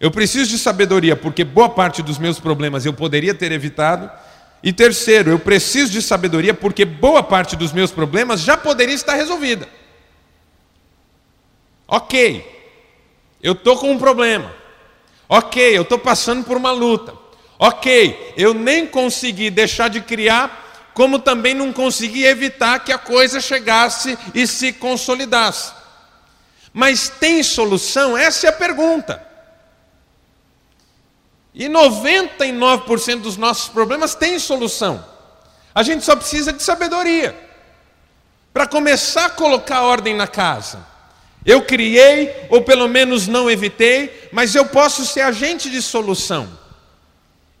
Eu 0.00 0.10
preciso 0.10 0.50
de 0.50 0.58
sabedoria 0.58 1.14
porque 1.14 1.44
boa 1.44 1.68
parte 1.68 2.02
dos 2.02 2.18
meus 2.18 2.40
problemas 2.40 2.84
eu 2.84 2.92
poderia 2.92 3.32
ter 3.34 3.52
evitado. 3.52 4.10
E 4.64 4.72
terceiro, 4.72 5.30
eu 5.30 5.38
preciso 5.38 5.92
de 5.92 6.02
sabedoria 6.02 6.52
porque 6.52 6.84
boa 6.84 7.22
parte 7.22 7.54
dos 7.54 7.72
meus 7.72 7.92
problemas 7.92 8.40
já 8.40 8.56
poderia 8.56 8.96
estar 8.96 9.14
resolvida. 9.14 9.68
Ok, 11.86 12.44
eu 13.40 13.52
estou 13.52 13.76
com 13.76 13.92
um 13.92 13.98
problema. 13.98 14.52
Ok, 15.28 15.76
eu 15.76 15.82
estou 15.82 16.00
passando 16.00 16.44
por 16.44 16.56
uma 16.56 16.72
luta. 16.72 17.27
Ok, 17.58 18.34
eu 18.36 18.54
nem 18.54 18.86
consegui 18.86 19.50
deixar 19.50 19.88
de 19.88 20.00
criar, 20.00 20.92
como 20.94 21.18
também 21.18 21.54
não 21.54 21.72
consegui 21.72 22.24
evitar 22.24 22.78
que 22.80 22.92
a 22.92 22.98
coisa 22.98 23.40
chegasse 23.40 24.16
e 24.32 24.46
se 24.46 24.72
consolidasse. 24.72 25.72
Mas 26.72 27.08
tem 27.08 27.42
solução? 27.42 28.16
Essa 28.16 28.46
é 28.46 28.50
a 28.50 28.52
pergunta. 28.52 29.26
E 31.52 31.66
99% 31.66 33.20
dos 33.20 33.36
nossos 33.36 33.68
problemas 33.68 34.14
têm 34.14 34.38
solução. 34.38 35.04
A 35.74 35.82
gente 35.82 36.04
só 36.04 36.14
precisa 36.14 36.52
de 36.52 36.62
sabedoria 36.62 37.36
para 38.52 38.66
começar 38.66 39.26
a 39.26 39.30
colocar 39.30 39.82
ordem 39.82 40.14
na 40.14 40.28
casa. 40.28 40.86
Eu 41.44 41.62
criei, 41.62 42.46
ou 42.50 42.62
pelo 42.62 42.88
menos 42.88 43.26
não 43.26 43.50
evitei, 43.50 44.28
mas 44.32 44.54
eu 44.54 44.66
posso 44.66 45.04
ser 45.04 45.22
agente 45.22 45.68
de 45.70 45.80
solução. 45.82 46.48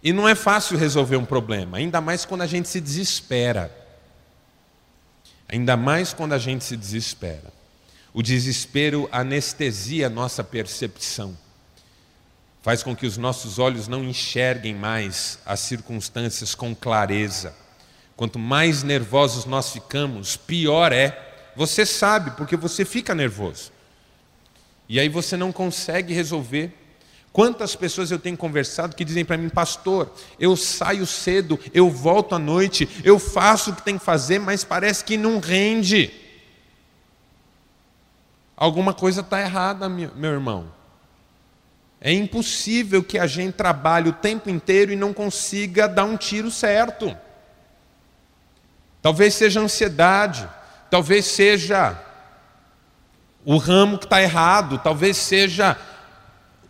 E 0.02 0.12
não 0.12 0.28
é 0.28 0.34
fácil 0.34 0.78
resolver 0.78 1.16
um 1.16 1.24
problema, 1.24 1.78
ainda 1.78 2.00
mais 2.00 2.24
quando 2.24 2.42
a 2.42 2.46
gente 2.46 2.68
se 2.68 2.80
desespera. 2.80 3.76
Ainda 5.48 5.76
mais 5.76 6.12
quando 6.12 6.34
a 6.34 6.38
gente 6.38 6.64
se 6.64 6.76
desespera. 6.76 7.52
O 8.12 8.22
desespero 8.22 9.08
anestesia 9.10 10.06
a 10.06 10.10
nossa 10.10 10.44
percepção 10.44 11.36
faz 12.62 12.82
com 12.82 12.94
que 12.94 13.06
os 13.06 13.16
nossos 13.16 13.58
olhos 13.58 13.88
não 13.88 14.04
enxerguem 14.04 14.74
mais 14.74 15.38
as 15.46 15.60
circunstâncias 15.60 16.54
com 16.54 16.74
clareza. 16.74 17.54
Quanto 18.16 18.38
mais 18.38 18.82
nervosos 18.82 19.44
nós 19.44 19.72
ficamos, 19.72 20.36
pior 20.36 20.92
é. 20.92 21.26
Você 21.56 21.86
sabe, 21.86 22.32
porque 22.32 22.56
você 22.56 22.84
fica 22.84 23.14
nervoso. 23.14 23.72
E 24.88 25.00
aí 25.00 25.08
você 25.08 25.36
não 25.36 25.50
consegue 25.50 26.12
resolver. 26.12 26.72
Quantas 27.38 27.76
pessoas 27.76 28.10
eu 28.10 28.18
tenho 28.18 28.36
conversado 28.36 28.96
que 28.96 29.04
dizem 29.04 29.24
para 29.24 29.36
mim, 29.36 29.48
pastor, 29.48 30.12
eu 30.40 30.56
saio 30.56 31.06
cedo, 31.06 31.56
eu 31.72 31.88
volto 31.88 32.34
à 32.34 32.38
noite, 32.38 32.88
eu 33.04 33.16
faço 33.16 33.70
o 33.70 33.76
que 33.76 33.82
tem 33.82 33.96
que 33.96 34.04
fazer, 34.04 34.40
mas 34.40 34.64
parece 34.64 35.04
que 35.04 35.16
não 35.16 35.38
rende. 35.38 36.10
Alguma 38.56 38.92
coisa 38.92 39.20
está 39.20 39.40
errada, 39.40 39.88
meu 39.88 40.32
irmão. 40.32 40.66
É 42.00 42.12
impossível 42.12 43.04
que 43.04 43.16
a 43.16 43.28
gente 43.28 43.52
trabalhe 43.52 44.08
o 44.08 44.14
tempo 44.14 44.50
inteiro 44.50 44.90
e 44.90 44.96
não 44.96 45.14
consiga 45.14 45.86
dar 45.86 46.06
um 46.06 46.16
tiro 46.16 46.50
certo. 46.50 47.16
Talvez 49.00 49.34
seja 49.34 49.60
ansiedade, 49.60 50.48
talvez 50.90 51.24
seja 51.26 51.96
o 53.44 53.58
ramo 53.58 53.96
que 53.96 54.06
está 54.06 54.20
errado, 54.20 54.80
talvez 54.82 55.16
seja 55.16 55.78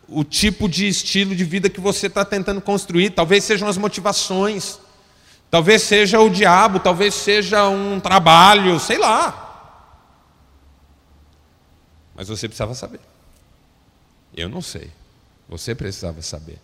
o 0.08 0.24
tipo 0.24 0.68
de 0.68 0.88
estilo 0.88 1.36
de 1.36 1.44
vida 1.44 1.68
que 1.68 1.80
você 1.80 2.06
está 2.06 2.24
tentando 2.24 2.60
construir, 2.60 3.10
talvez 3.10 3.44
sejam 3.44 3.68
as 3.68 3.76
motivações, 3.76 4.78
talvez 5.50 5.82
seja 5.82 6.18
o 6.18 6.30
diabo, 6.30 6.80
talvez 6.80 7.14
seja 7.14 7.68
um 7.68 8.00
trabalho, 8.00 8.80
sei 8.80 8.96
lá. 8.96 9.44
Mas 12.14 12.28
você 12.28 12.48
precisava 12.48 12.74
saber. 12.74 13.00
Eu 14.34 14.48
não 14.48 14.62
sei. 14.62 14.90
Você 15.48 15.74
precisava 15.74 16.22
saber. 16.22 16.58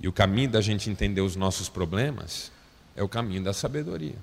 E 0.00 0.08
o 0.08 0.12
caminho 0.12 0.50
da 0.50 0.60
gente 0.60 0.90
entender 0.90 1.20
os 1.20 1.36
nossos 1.36 1.68
problemas 1.68 2.50
é 2.96 3.02
o 3.02 3.08
caminho 3.08 3.42
da 3.42 3.52
sabedoria. 3.52 4.16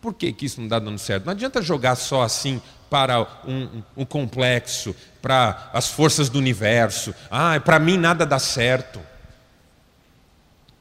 Por 0.00 0.14
que, 0.14 0.32
que 0.32 0.46
isso 0.46 0.58
não 0.58 0.66
está 0.66 0.78
dando 0.78 0.98
certo? 0.98 1.26
Não 1.26 1.32
adianta 1.32 1.60
jogar 1.60 1.94
só 1.94 2.22
assim 2.22 2.60
para 2.88 3.20
um, 3.46 3.82
um 3.98 4.04
complexo, 4.04 4.96
para 5.20 5.70
as 5.72 5.88
forças 5.88 6.28
do 6.28 6.38
universo. 6.38 7.14
Ah, 7.30 7.60
para 7.60 7.78
mim 7.78 7.96
nada 7.96 8.24
dá 8.24 8.38
certo. 8.38 9.00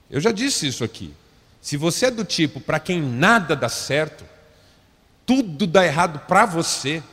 Eu 0.10 0.20
já 0.20 0.32
disse 0.32 0.68
isso 0.68 0.84
aqui. 0.84 1.14
Se 1.62 1.78
você 1.78 2.08
é 2.08 2.12
do 2.12 2.24
tipo 2.24 2.60
para 2.60 2.80
quem 2.80 3.02
nada 3.02 3.56
dá 3.56 3.70
certo, 3.70 4.24
tudo 5.26 5.68
dá 5.68 5.86
errado 5.86 6.20
para 6.28 6.46
você, 6.46 7.04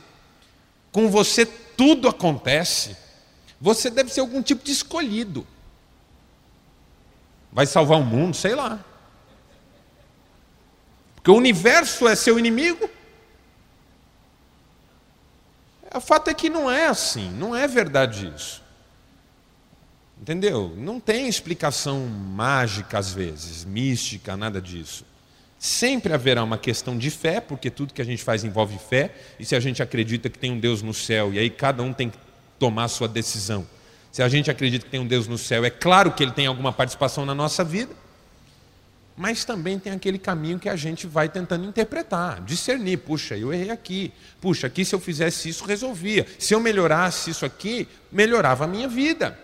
com 0.91 1.09
você 1.09 1.45
tudo 1.45 2.07
acontece, 2.07 2.97
você 3.59 3.89
deve 3.89 4.11
ser 4.11 4.21
algum 4.21 4.41
tipo 4.41 4.63
de 4.63 4.71
escolhido. 4.71 5.45
Vai 7.51 7.65
salvar 7.65 7.99
o 7.99 8.03
mundo, 8.03 8.35
sei 8.35 8.55
lá. 8.55 8.83
Porque 11.27 11.35
o 11.35 11.39
universo 11.39 12.07
é 12.07 12.15
seu 12.15 12.39
inimigo. 12.39 12.89
O 15.93 15.99
fato 15.99 16.29
é 16.29 16.33
que 16.33 16.49
não 16.49 16.71
é 16.71 16.87
assim, 16.87 17.29
não 17.31 17.53
é 17.53 17.67
verdade 17.67 18.31
isso. 18.33 18.63
Entendeu? 20.21 20.73
Não 20.77 21.01
tem 21.01 21.27
explicação 21.27 22.07
mágica 22.07 22.97
às 22.97 23.11
vezes, 23.11 23.65
mística, 23.65 24.37
nada 24.37 24.61
disso. 24.61 25.05
Sempre 25.59 26.13
haverá 26.13 26.41
uma 26.45 26.57
questão 26.57 26.97
de 26.97 27.11
fé, 27.11 27.41
porque 27.41 27.69
tudo 27.69 27.93
que 27.93 28.01
a 28.01 28.05
gente 28.05 28.23
faz 28.23 28.45
envolve 28.45 28.79
fé, 28.79 29.13
e 29.37 29.43
se 29.43 29.53
a 29.53 29.59
gente 29.59 29.83
acredita 29.83 30.29
que 30.29 30.39
tem 30.39 30.53
um 30.53 30.59
Deus 30.59 30.81
no 30.81 30.93
céu, 30.93 31.33
e 31.33 31.39
aí 31.39 31.49
cada 31.49 31.83
um 31.83 31.91
tem 31.91 32.09
que 32.09 32.17
tomar 32.57 32.85
a 32.85 32.87
sua 32.87 33.09
decisão. 33.09 33.67
Se 34.13 34.23
a 34.23 34.29
gente 34.29 34.49
acredita 34.49 34.85
que 34.85 34.91
tem 34.91 35.01
um 35.01 35.07
Deus 35.07 35.27
no 35.27 35.37
céu, 35.37 35.65
é 35.65 35.69
claro 35.69 36.09
que 36.13 36.23
ele 36.23 36.31
tem 36.31 36.47
alguma 36.47 36.71
participação 36.71 37.25
na 37.25 37.35
nossa 37.35 37.65
vida, 37.65 37.93
mas 39.17 39.43
também 39.43 39.79
tem 39.79 39.91
aquele 39.91 40.19
caminho 40.19 40.59
que 40.59 40.69
a 40.69 40.75
gente 40.75 41.07
vai 41.07 41.27
tentando 41.27 41.65
interpretar, 41.65 42.39
discernir. 42.41 42.97
Puxa, 42.97 43.35
eu 43.35 43.51
errei 43.51 43.71
aqui. 43.71 44.13
Puxa, 44.39 44.67
aqui 44.67 44.85
se 44.85 44.93
eu 44.93 44.99
fizesse 44.99 45.49
isso, 45.49 45.65
resolvia. 45.65 46.27
Se 46.37 46.53
eu 46.53 46.59
melhorasse 46.59 47.31
isso 47.31 47.43
aqui, 47.43 47.87
melhorava 48.11 48.65
a 48.65 48.67
minha 48.67 48.87
vida. 48.87 49.37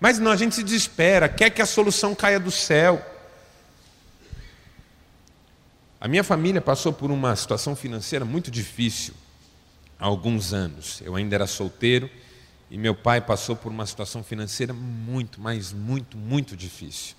Mas 0.00 0.18
não, 0.18 0.30
a 0.30 0.36
gente 0.36 0.54
se 0.54 0.62
desespera, 0.62 1.28
quer 1.28 1.50
que 1.50 1.60
a 1.60 1.66
solução 1.66 2.14
caia 2.14 2.40
do 2.40 2.50
céu. 2.50 3.04
A 6.00 6.08
minha 6.08 6.24
família 6.24 6.62
passou 6.62 6.92
por 6.92 7.10
uma 7.10 7.36
situação 7.36 7.76
financeira 7.76 8.24
muito 8.24 8.50
difícil 8.50 9.12
há 9.98 10.06
alguns 10.06 10.54
anos. 10.54 11.02
Eu 11.04 11.14
ainda 11.14 11.34
era 11.34 11.46
solteiro 11.46 12.08
e 12.70 12.78
meu 12.78 12.94
pai 12.94 13.20
passou 13.20 13.54
por 13.54 13.70
uma 13.70 13.84
situação 13.84 14.24
financeira 14.24 14.72
muito, 14.72 15.38
mas 15.38 15.70
muito, 15.70 16.16
muito 16.16 16.56
difícil. 16.56 17.17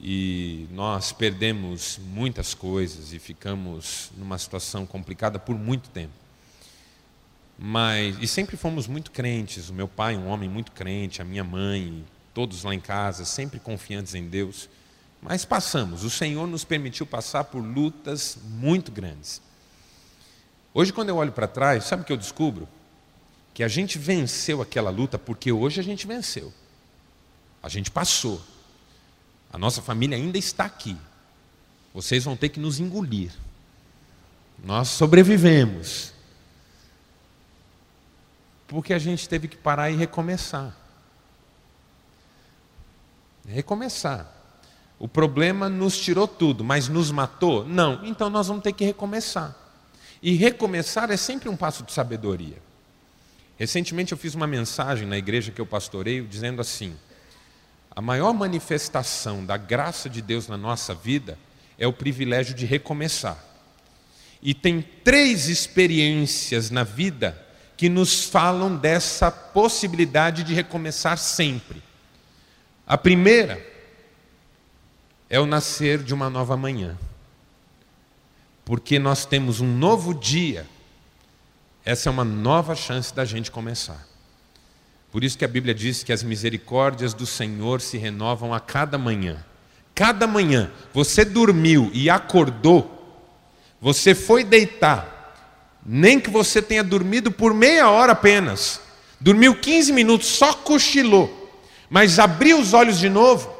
E 0.00 0.68
nós 0.70 1.12
perdemos 1.12 1.98
muitas 1.98 2.54
coisas 2.54 3.12
e 3.12 3.18
ficamos 3.18 4.10
numa 4.16 4.38
situação 4.38 4.86
complicada 4.86 5.38
por 5.38 5.56
muito 5.56 5.88
tempo. 5.90 6.12
Mas 7.58 8.16
e 8.20 8.26
sempre 8.28 8.56
fomos 8.56 8.86
muito 8.86 9.10
crentes. 9.10 9.68
O 9.68 9.74
meu 9.74 9.88
pai, 9.88 10.16
um 10.16 10.28
homem 10.28 10.48
muito 10.48 10.70
crente, 10.72 11.20
a 11.20 11.24
minha 11.24 11.42
mãe, 11.42 12.04
todos 12.32 12.62
lá 12.62 12.72
em 12.72 12.80
casa, 12.80 13.24
sempre 13.24 13.58
confiantes 13.58 14.14
em 14.14 14.28
Deus. 14.28 14.68
Mas 15.20 15.44
passamos. 15.44 16.04
O 16.04 16.10
Senhor 16.10 16.46
nos 16.46 16.64
permitiu 16.64 17.04
passar 17.04 17.44
por 17.44 17.58
lutas 17.58 18.38
muito 18.44 18.92
grandes. 18.92 19.42
Hoje, 20.72 20.92
quando 20.92 21.08
eu 21.08 21.16
olho 21.16 21.32
para 21.32 21.48
trás, 21.48 21.84
sabe 21.84 22.02
o 22.02 22.04
que 22.04 22.12
eu 22.12 22.16
descubro? 22.16 22.68
que 23.58 23.64
a 23.64 23.66
gente 23.66 23.98
venceu 23.98 24.62
aquela 24.62 24.88
luta 24.88 25.18
porque 25.18 25.50
hoje 25.50 25.80
a 25.80 25.82
gente 25.82 26.06
venceu. 26.06 26.54
A 27.60 27.68
gente 27.68 27.90
passou. 27.90 28.40
A 29.52 29.58
nossa 29.58 29.80
família 29.80 30.16
ainda 30.16 30.38
está 30.38 30.64
aqui. 30.64 30.96
Vocês 31.94 32.24
vão 32.24 32.36
ter 32.36 32.50
que 32.50 32.60
nos 32.60 32.78
engolir. 32.78 33.32
Nós 34.62 34.88
sobrevivemos. 34.88 36.12
Porque 38.66 38.92
a 38.92 38.98
gente 38.98 39.28
teve 39.28 39.48
que 39.48 39.56
parar 39.56 39.90
e 39.90 39.96
recomeçar. 39.96 40.76
Recomeçar. 43.46 44.30
O 44.98 45.08
problema 45.08 45.68
nos 45.68 45.96
tirou 45.96 46.28
tudo, 46.28 46.62
mas 46.62 46.88
nos 46.88 47.10
matou? 47.10 47.66
Não. 47.66 48.04
Então 48.04 48.28
nós 48.28 48.48
vamos 48.48 48.62
ter 48.62 48.72
que 48.72 48.84
recomeçar. 48.84 49.56
E 50.22 50.34
recomeçar 50.34 51.10
é 51.10 51.16
sempre 51.16 51.48
um 51.48 51.56
passo 51.56 51.82
de 51.84 51.92
sabedoria. 51.92 52.60
Recentemente 53.56 54.12
eu 54.12 54.18
fiz 54.18 54.34
uma 54.34 54.46
mensagem 54.46 55.06
na 55.06 55.16
igreja 55.16 55.50
que 55.50 55.60
eu 55.60 55.66
pastoreio 55.66 56.26
dizendo 56.26 56.60
assim: 56.60 56.96
a 57.98 58.00
maior 58.00 58.32
manifestação 58.32 59.44
da 59.44 59.56
graça 59.56 60.08
de 60.08 60.22
Deus 60.22 60.46
na 60.46 60.56
nossa 60.56 60.94
vida 60.94 61.36
é 61.76 61.84
o 61.84 61.92
privilégio 61.92 62.54
de 62.54 62.64
recomeçar. 62.64 63.36
E 64.40 64.54
tem 64.54 64.80
três 64.80 65.48
experiências 65.48 66.70
na 66.70 66.84
vida 66.84 67.36
que 67.76 67.88
nos 67.88 68.22
falam 68.22 68.76
dessa 68.76 69.32
possibilidade 69.32 70.44
de 70.44 70.54
recomeçar 70.54 71.18
sempre. 71.18 71.82
A 72.86 72.96
primeira 72.96 73.60
é 75.28 75.40
o 75.40 75.46
nascer 75.46 76.00
de 76.00 76.14
uma 76.14 76.30
nova 76.30 76.56
manhã. 76.56 76.96
Porque 78.64 79.00
nós 79.00 79.26
temos 79.26 79.60
um 79.60 79.76
novo 79.76 80.14
dia. 80.14 80.68
Essa 81.84 82.08
é 82.08 82.12
uma 82.12 82.24
nova 82.24 82.76
chance 82.76 83.12
da 83.12 83.24
gente 83.24 83.50
começar. 83.50 84.07
Por 85.10 85.24
isso 85.24 85.38
que 85.38 85.44
a 85.44 85.48
Bíblia 85.48 85.74
diz 85.74 86.02
que 86.02 86.12
as 86.12 86.22
misericórdias 86.22 87.14
do 87.14 87.26
Senhor 87.26 87.80
se 87.80 87.96
renovam 87.96 88.52
a 88.52 88.60
cada 88.60 88.98
manhã. 88.98 89.44
Cada 89.94 90.26
manhã 90.26 90.70
você 90.92 91.24
dormiu 91.24 91.90
e 91.92 92.08
acordou, 92.08 93.26
você 93.80 94.14
foi 94.14 94.44
deitar, 94.44 95.34
nem 95.84 96.20
que 96.20 96.30
você 96.30 96.62
tenha 96.62 96.84
dormido 96.84 97.32
por 97.32 97.52
meia 97.52 97.90
hora 97.90 98.12
apenas, 98.12 98.80
dormiu 99.18 99.56
15 99.56 99.92
minutos, 99.92 100.28
só 100.28 100.52
cochilou, 100.52 101.50
mas 101.90 102.20
abriu 102.20 102.60
os 102.60 102.74
olhos 102.74 102.96
de 102.96 103.08
novo, 103.08 103.52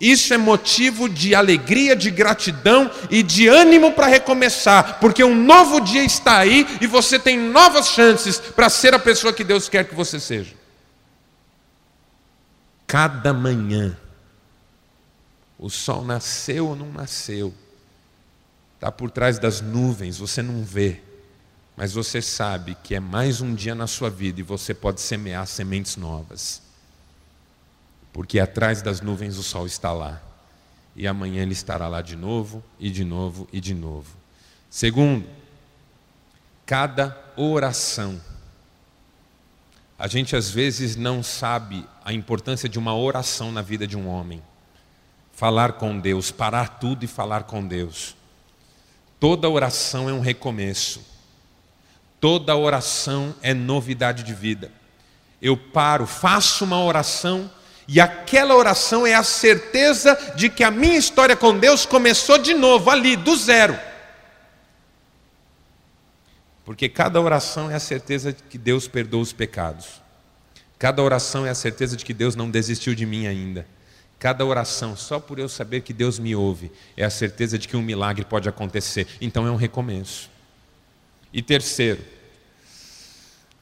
isso 0.00 0.32
é 0.32 0.38
motivo 0.38 1.06
de 1.06 1.34
alegria, 1.34 1.94
de 1.94 2.10
gratidão 2.10 2.90
e 3.10 3.22
de 3.22 3.46
ânimo 3.46 3.92
para 3.92 4.06
recomeçar, 4.06 4.98
porque 5.00 5.22
um 5.22 5.34
novo 5.34 5.80
dia 5.80 6.02
está 6.02 6.38
aí 6.38 6.66
e 6.80 6.86
você 6.86 7.18
tem 7.18 7.38
novas 7.38 7.88
chances 7.88 8.38
para 8.38 8.70
ser 8.70 8.94
a 8.94 8.98
pessoa 8.98 9.34
que 9.34 9.44
Deus 9.44 9.68
quer 9.68 9.84
que 9.84 9.94
você 9.94 10.18
seja. 10.18 10.63
Cada 12.94 13.32
manhã 13.32 13.98
o 15.58 15.68
sol 15.68 16.04
nasceu 16.04 16.68
ou 16.68 16.76
não 16.76 16.92
nasceu. 16.92 17.52
Está 18.76 18.92
por 18.92 19.10
trás 19.10 19.36
das 19.36 19.60
nuvens, 19.60 20.16
você 20.16 20.40
não 20.40 20.62
vê. 20.62 21.02
Mas 21.76 21.92
você 21.92 22.22
sabe 22.22 22.76
que 22.84 22.94
é 22.94 23.00
mais 23.00 23.40
um 23.40 23.52
dia 23.52 23.74
na 23.74 23.88
sua 23.88 24.08
vida 24.08 24.38
e 24.38 24.44
você 24.44 24.72
pode 24.72 25.00
semear 25.00 25.44
sementes 25.48 25.96
novas. 25.96 26.62
Porque 28.12 28.38
atrás 28.38 28.80
das 28.80 29.00
nuvens 29.00 29.38
o 29.38 29.42
sol 29.42 29.66
está 29.66 29.92
lá. 29.92 30.22
E 30.94 31.04
amanhã 31.08 31.42
ele 31.42 31.52
estará 31.52 31.88
lá 31.88 32.00
de 32.00 32.14
novo, 32.14 32.62
e 32.78 32.92
de 32.92 33.02
novo, 33.02 33.48
e 33.52 33.60
de 33.60 33.74
novo. 33.74 34.16
Segundo, 34.70 35.28
cada 36.64 37.20
oração. 37.36 38.20
A 39.98 40.06
gente 40.06 40.36
às 40.36 40.48
vezes 40.48 40.94
não 40.94 41.24
sabe 41.24 41.84
a 42.04 42.12
importância 42.12 42.68
de 42.68 42.78
uma 42.78 42.94
oração 42.94 43.50
na 43.50 43.62
vida 43.62 43.86
de 43.86 43.96
um 43.96 44.06
homem 44.06 44.42
falar 45.32 45.72
com 45.72 45.98
Deus, 45.98 46.30
parar 46.30 46.78
tudo 46.78 47.04
e 47.04 47.08
falar 47.08 47.44
com 47.44 47.66
Deus. 47.66 48.14
Toda 49.18 49.48
oração 49.48 50.08
é 50.08 50.12
um 50.12 50.20
recomeço. 50.20 51.04
Toda 52.20 52.54
oração 52.56 53.34
é 53.42 53.52
novidade 53.52 54.22
de 54.22 54.32
vida. 54.32 54.70
Eu 55.42 55.56
paro, 55.56 56.06
faço 56.06 56.64
uma 56.64 56.82
oração 56.82 57.50
e 57.86 58.00
aquela 58.00 58.54
oração 58.54 59.06
é 59.06 59.14
a 59.14 59.22
certeza 59.22 60.14
de 60.36 60.48
que 60.48 60.62
a 60.62 60.70
minha 60.70 60.96
história 60.96 61.36
com 61.36 61.58
Deus 61.58 61.84
começou 61.84 62.38
de 62.38 62.54
novo, 62.54 62.90
ali, 62.90 63.16
do 63.16 63.36
zero. 63.36 63.78
Porque 66.64 66.88
cada 66.88 67.20
oração 67.20 67.70
é 67.70 67.74
a 67.74 67.80
certeza 67.80 68.32
de 68.32 68.42
que 68.44 68.56
Deus 68.56 68.88
perdoa 68.88 69.20
os 69.20 69.32
pecados. 69.32 70.03
Cada 70.84 71.02
oração 71.02 71.46
é 71.46 71.48
a 71.48 71.54
certeza 71.54 71.96
de 71.96 72.04
que 72.04 72.12
Deus 72.12 72.36
não 72.36 72.50
desistiu 72.50 72.94
de 72.94 73.06
mim 73.06 73.26
ainda. 73.26 73.66
Cada 74.18 74.44
oração, 74.44 74.94
só 74.94 75.18
por 75.18 75.38
eu 75.38 75.48
saber 75.48 75.80
que 75.80 75.94
Deus 75.94 76.18
me 76.18 76.36
ouve, 76.36 76.70
é 76.94 77.02
a 77.02 77.08
certeza 77.08 77.58
de 77.58 77.66
que 77.66 77.74
um 77.74 77.80
milagre 77.80 78.22
pode 78.22 78.50
acontecer. 78.50 79.06
Então 79.18 79.46
é 79.46 79.50
um 79.50 79.56
recomeço. 79.56 80.28
E 81.32 81.40
terceiro, 81.40 82.04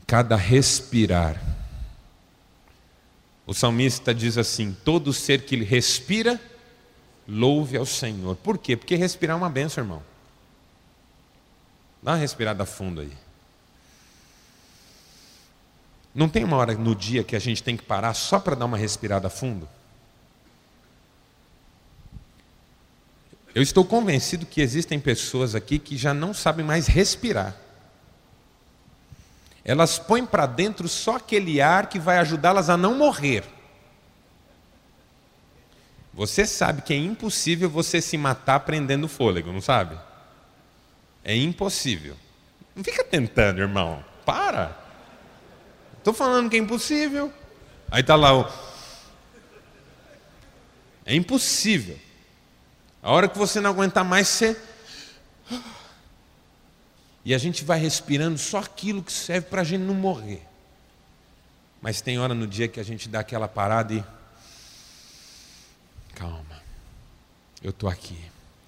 cada 0.05 0.35
respirar. 0.35 1.41
O 3.47 3.55
salmista 3.55 4.13
diz 4.13 4.37
assim: 4.37 4.77
todo 4.85 5.13
ser 5.13 5.43
que 5.43 5.55
respira, 5.63 6.41
louve 7.29 7.77
ao 7.77 7.87
Senhor. 7.87 8.35
Por 8.35 8.59
quê? 8.59 8.77
Porque 8.77 8.97
respirar 8.97 9.37
é 9.37 9.39
uma 9.39 9.49
benção, 9.49 9.85
irmão. 9.85 10.03
Dá 12.03 12.11
uma 12.11 12.19
respirada 12.19 12.67
fundo 12.67 13.01
aí. 13.01 13.13
Não 16.15 16.29
tem 16.29 16.45
uma 16.45 16.57
hora 16.57 16.75
no 16.75 16.95
dia 16.95 17.25
que 17.25 17.35
a 17.35 17.39
gente 17.39 17.63
tem 17.63 17.77
que 17.77 17.83
parar 17.83 18.15
só 18.15 18.39
para 18.39 18.55
dar 18.55 18.67
uma 18.67 18.77
respirada 18.77 19.31
fundo? 19.31 19.69
Eu 23.55 23.63
estou 23.63 23.85
convencido 23.85 24.47
que 24.47 24.61
existem 24.61 24.99
pessoas 24.99 25.55
aqui 25.55 25.79
que 25.79 25.97
já 25.97 26.15
não 26.15 26.33
sabem 26.33 26.65
mais 26.65 26.87
respirar. 26.87 27.55
Elas 29.65 29.99
põem 29.99 30.27
para 30.27 30.47
dentro 30.47 30.89
só 30.89 31.17
aquele 31.17 31.61
ar 31.61 31.89
que 31.89 31.99
vai 31.99 32.19
ajudá-las 32.19 32.69
a 32.69 32.77
não 32.77 32.97
morrer. 32.97 33.45
Você 36.15 36.47
sabe 36.47 36.83
que 36.83 36.93
é 36.93 36.97
impossível 36.97 37.71
você 37.71 38.01
se 38.01 38.19
matar 38.19 38.61
prendendo 38.61 39.09
fôlego, 39.09 39.53
não 39.53 39.61
sabe? 39.61 39.99
É 41.25 41.35
impossível. 41.35 42.17
Não 42.75 42.83
fica 42.83 43.05
tentando, 43.05 43.61
irmão. 43.61 44.05
Para. 44.25 44.82
Estou 46.03 46.13
falando 46.13 46.51
que 46.51 46.57
é 46.57 46.59
impossível. 46.59 47.33
Aí 47.89 48.01
está 48.01 48.17
lá 48.17 48.37
o. 48.37 48.53
É 51.07 51.15
impossível. 51.15 51.97
A 53.01 53.13
hora 53.13 53.29
que 53.29 53.39
você 53.39 53.61
não 53.61 53.71
aguentar 53.71 54.05
mais, 54.05 54.27
você. 54.27 54.61
E 57.25 57.33
a 57.33 57.39
gente 57.39 57.63
vai 57.63 57.79
respirando 57.79 58.37
só 58.37 58.59
aquilo 58.59 59.01
que 59.01 59.13
serve 59.13 59.47
para 59.47 59.61
a 59.61 59.65
gente 59.65 59.83
não 59.83 59.95
morrer. 59.95 60.43
Mas 61.81 62.01
tem 62.01 62.19
hora 62.19 62.35
no 62.35 62.49
dia 62.49 62.67
que 62.67 62.81
a 62.81 62.85
gente 62.85 63.09
dá 63.09 63.21
aquela 63.21 63.47
parada 63.47 63.95
e. 63.95 64.05
Calma. 66.17 66.61
Eu 67.63 67.71
estou 67.71 67.89
aqui. 67.89 68.19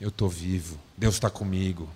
Eu 0.01 0.11
estou 0.11 0.29
vivo. 0.29 0.79
Deus 0.97 1.15
está 1.15 1.29
comigo. 1.29 1.91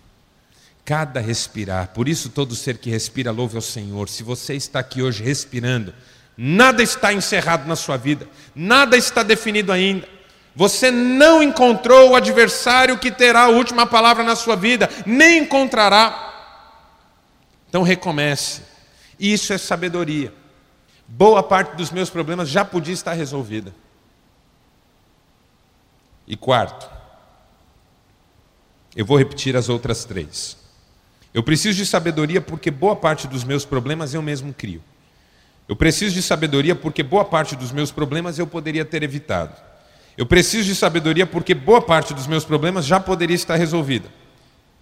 Cada 0.88 1.20
respirar. 1.20 1.88
Por 1.88 2.08
isso, 2.08 2.30
todo 2.30 2.54
ser 2.54 2.78
que 2.78 2.88
respira, 2.88 3.30
louve 3.30 3.56
ao 3.56 3.60
Senhor. 3.60 4.08
Se 4.08 4.22
você 4.22 4.54
está 4.54 4.78
aqui 4.78 5.02
hoje 5.02 5.22
respirando, 5.22 5.92
nada 6.34 6.82
está 6.82 7.12
encerrado 7.12 7.68
na 7.68 7.76
sua 7.76 7.98
vida. 7.98 8.26
Nada 8.54 8.96
está 8.96 9.22
definido 9.22 9.70
ainda. 9.70 10.08
Você 10.56 10.90
não 10.90 11.42
encontrou 11.42 12.12
o 12.12 12.16
adversário 12.16 12.96
que 12.96 13.10
terá 13.10 13.42
a 13.42 13.48
última 13.48 13.86
palavra 13.86 14.24
na 14.24 14.34
sua 14.34 14.56
vida, 14.56 14.88
nem 15.04 15.42
encontrará. 15.42 16.56
Então 17.68 17.82
recomece. 17.82 18.62
Isso 19.20 19.52
é 19.52 19.58
sabedoria. 19.58 20.32
Boa 21.06 21.42
parte 21.42 21.76
dos 21.76 21.90
meus 21.90 22.08
problemas 22.08 22.48
já 22.48 22.64
podia 22.64 22.94
estar 22.94 23.12
resolvida. 23.12 23.74
E 26.26 26.34
quarto, 26.34 26.88
eu 28.96 29.04
vou 29.04 29.18
repetir 29.18 29.54
as 29.54 29.68
outras 29.68 30.06
três. 30.06 30.67
Eu 31.32 31.42
preciso 31.42 31.76
de 31.76 31.86
sabedoria 31.86 32.40
porque 32.40 32.70
boa 32.70 32.96
parte 32.96 33.26
dos 33.26 33.44
meus 33.44 33.64
problemas 33.64 34.14
eu 34.14 34.22
mesmo 34.22 34.52
crio. 34.52 34.82
Eu 35.68 35.76
preciso 35.76 36.14
de 36.14 36.22
sabedoria 36.22 36.74
porque 36.74 37.02
boa 37.02 37.24
parte 37.24 37.54
dos 37.54 37.70
meus 37.70 37.92
problemas 37.92 38.38
eu 38.38 38.46
poderia 38.46 38.84
ter 38.84 39.02
evitado. 39.02 39.54
Eu 40.16 40.26
preciso 40.26 40.64
de 40.64 40.74
sabedoria 40.74 41.26
porque 41.26 41.54
boa 41.54 41.82
parte 41.82 42.14
dos 42.14 42.26
meus 42.26 42.44
problemas 42.44 42.86
já 42.86 42.98
poderia 42.98 43.36
estar 43.36 43.56
resolvida. 43.56 44.08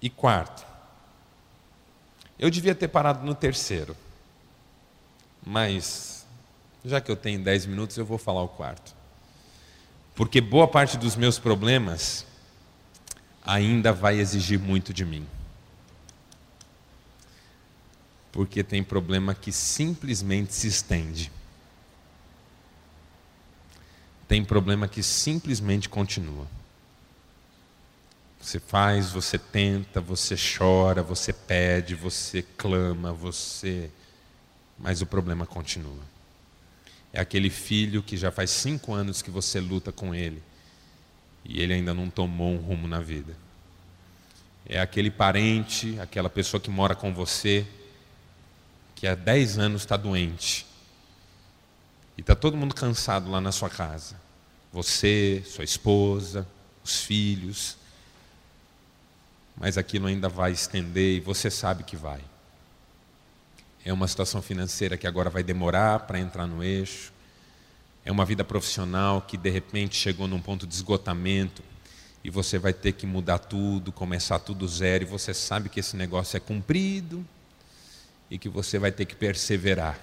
E 0.00 0.08
quarto, 0.08 0.64
eu 2.38 2.48
devia 2.48 2.74
ter 2.74 2.88
parado 2.88 3.26
no 3.26 3.34
terceiro. 3.34 3.96
Mas, 5.44 6.24
já 6.84 7.00
que 7.00 7.10
eu 7.10 7.16
tenho 7.16 7.40
dez 7.40 7.66
minutos, 7.66 7.96
eu 7.96 8.04
vou 8.04 8.18
falar 8.18 8.42
o 8.42 8.48
quarto. 8.48 8.94
Porque 10.14 10.40
boa 10.40 10.66
parte 10.66 10.96
dos 10.96 11.16
meus 11.16 11.38
problemas 11.38 12.24
ainda 13.44 13.92
vai 13.92 14.18
exigir 14.18 14.58
muito 14.58 14.92
de 14.92 15.04
mim. 15.04 15.26
Porque 18.36 18.62
tem 18.62 18.84
problema 18.84 19.34
que 19.34 19.50
simplesmente 19.50 20.52
se 20.52 20.68
estende. 20.68 21.32
Tem 24.28 24.44
problema 24.44 24.86
que 24.86 25.02
simplesmente 25.02 25.88
continua. 25.88 26.46
Você 28.38 28.60
faz, 28.60 29.10
você 29.10 29.38
tenta, 29.38 30.02
você 30.02 30.36
chora, 30.36 31.02
você 31.02 31.32
pede, 31.32 31.94
você 31.94 32.42
clama, 32.58 33.10
você. 33.10 33.90
Mas 34.78 35.00
o 35.00 35.06
problema 35.06 35.46
continua. 35.46 36.04
É 37.14 37.20
aquele 37.20 37.48
filho 37.48 38.02
que 38.02 38.18
já 38.18 38.30
faz 38.30 38.50
cinco 38.50 38.92
anos 38.92 39.22
que 39.22 39.30
você 39.30 39.60
luta 39.60 39.90
com 39.90 40.14
ele 40.14 40.42
e 41.42 41.62
ele 41.62 41.72
ainda 41.72 41.94
não 41.94 42.10
tomou 42.10 42.52
um 42.52 42.58
rumo 42.58 42.86
na 42.86 43.00
vida. 43.00 43.34
É 44.68 44.78
aquele 44.78 45.10
parente, 45.10 45.98
aquela 46.00 46.28
pessoa 46.28 46.60
que 46.60 46.68
mora 46.68 46.94
com 46.94 47.14
você, 47.14 47.66
que 48.96 49.06
há 49.06 49.14
dez 49.14 49.58
anos 49.58 49.82
está 49.82 49.96
doente 49.96 50.66
e 52.16 52.22
está 52.22 52.34
todo 52.34 52.56
mundo 52.56 52.74
cansado 52.74 53.30
lá 53.30 53.40
na 53.42 53.52
sua 53.52 53.68
casa. 53.68 54.16
Você, 54.72 55.44
sua 55.46 55.64
esposa, 55.64 56.48
os 56.82 57.02
filhos. 57.02 57.76
mas 59.58 59.78
aquilo 59.78 60.06
ainda 60.06 60.28
vai 60.28 60.52
estender 60.52 61.16
e 61.16 61.20
você 61.20 61.50
sabe 61.50 61.84
que 61.84 61.96
vai. 61.96 62.20
É 63.84 63.92
uma 63.92 64.08
situação 64.08 64.42
financeira 64.42 64.96
que 64.96 65.06
agora 65.06 65.30
vai 65.30 65.42
demorar 65.42 66.00
para 66.00 66.18
entrar 66.18 66.46
no 66.46 66.62
eixo. 66.62 67.12
É 68.04 68.10
uma 68.10 68.24
vida 68.24 68.44
profissional 68.44 69.22
que 69.22 69.36
de 69.36 69.50
repente 69.50 69.96
chegou 69.96 70.26
num 70.26 70.40
ponto 70.40 70.66
de 70.66 70.74
esgotamento 70.74 71.62
e 72.24 72.30
você 72.30 72.58
vai 72.58 72.72
ter 72.72 72.92
que 72.92 73.06
mudar 73.06 73.38
tudo, 73.38 73.92
começar 73.92 74.38
tudo 74.40 74.66
zero, 74.66 75.04
e 75.04 75.06
você 75.06 75.32
sabe 75.32 75.68
que 75.68 75.80
esse 75.80 75.96
negócio 75.96 76.36
é 76.36 76.40
cumprido 76.40 77.24
e 78.30 78.38
que 78.38 78.48
você 78.48 78.78
vai 78.78 78.92
ter 78.92 79.04
que 79.04 79.14
perseverar. 79.14 79.98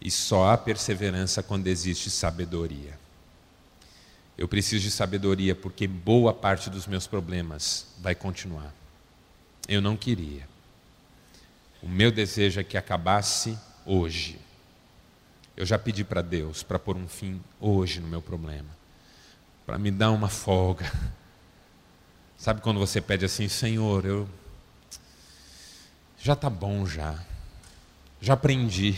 E 0.00 0.10
só 0.10 0.50
há 0.50 0.58
perseverança 0.58 1.42
quando 1.42 1.66
existe 1.66 2.10
sabedoria. 2.10 2.98
Eu 4.36 4.48
preciso 4.48 4.82
de 4.82 4.90
sabedoria 4.90 5.54
porque 5.54 5.86
boa 5.86 6.32
parte 6.32 6.70
dos 6.70 6.86
meus 6.86 7.06
problemas 7.06 7.86
vai 7.98 8.14
continuar. 8.14 8.72
Eu 9.68 9.82
não 9.82 9.96
queria. 9.96 10.48
O 11.82 11.88
meu 11.88 12.10
desejo 12.10 12.60
é 12.60 12.64
que 12.64 12.76
acabasse 12.76 13.58
hoje. 13.84 14.38
Eu 15.56 15.66
já 15.66 15.78
pedi 15.78 16.04
para 16.04 16.22
Deus 16.22 16.62
para 16.62 16.78
pôr 16.78 16.96
um 16.96 17.06
fim 17.06 17.40
hoje 17.60 18.00
no 18.00 18.08
meu 18.08 18.22
problema 18.22 18.80
para 19.70 19.78
me 19.78 19.92
dar 19.92 20.10
uma 20.10 20.28
folga. 20.28 20.90
Sabe 22.36 22.60
quando 22.60 22.80
você 22.80 23.00
pede 23.00 23.24
assim, 23.24 23.46
Senhor, 23.46 24.04
eu 24.04 24.28
já 26.22 26.34
está 26.34 26.50
bom 26.50 26.84
já, 26.84 27.18
já 28.20 28.34
aprendi, 28.34 28.94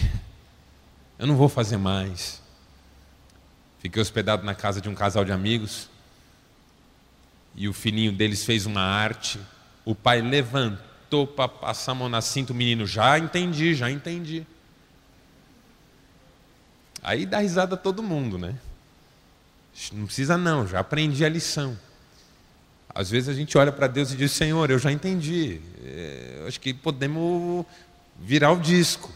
eu 1.19 1.27
não 1.27 1.37
vou 1.37 1.49
fazer 1.49 1.77
mais. 1.77 2.43
Fiquei 3.79 4.03
hospedado 4.03 4.45
na 4.45 4.55
casa 4.55 4.81
de 4.81 4.89
um 4.89 4.95
casal 4.95 5.25
de 5.25 5.33
amigos 5.33 5.89
e 7.55 7.69
o 7.69 7.73
filhinho 7.73 8.13
deles 8.13 8.45
fez 8.45 8.67
uma 8.67 8.81
arte. 8.81 9.41
O 9.85 9.95
pai 9.95 10.21
levantou 10.21 11.27
para 11.27 11.49
passar 11.49 11.93
a 11.93 11.95
mão 11.95 12.09
na 12.09 12.21
cinta, 12.21 12.53
o 12.53 12.57
menino 12.57 12.87
já 12.87 13.19
entendi, 13.19 13.75
já 13.75 13.91
entendi. 13.91 14.47
Aí 17.03 17.27
dá 17.27 17.39
risada 17.39 17.77
todo 17.77 18.03
mundo, 18.03 18.39
né? 18.39 18.57
Não 19.93 20.07
precisa 20.07 20.37
não, 20.37 20.67
já 20.67 20.81
aprendi 20.81 21.25
a 21.25 21.29
lição. 21.29 21.79
Às 22.95 23.11
vezes 23.11 23.29
a 23.29 23.35
gente 23.35 23.57
olha 23.57 23.73
para 23.73 23.87
Deus 23.87 24.13
e 24.13 24.17
diz, 24.17 24.33
Senhor, 24.33 24.71
eu 24.71 24.79
já 24.79 24.93
entendi. 24.93 25.61
É, 25.83 26.45
acho 26.47 26.61
que 26.61 26.75
podemos 26.75 27.65
virar 28.19 28.53
o 28.53 28.61
disco. 28.61 29.11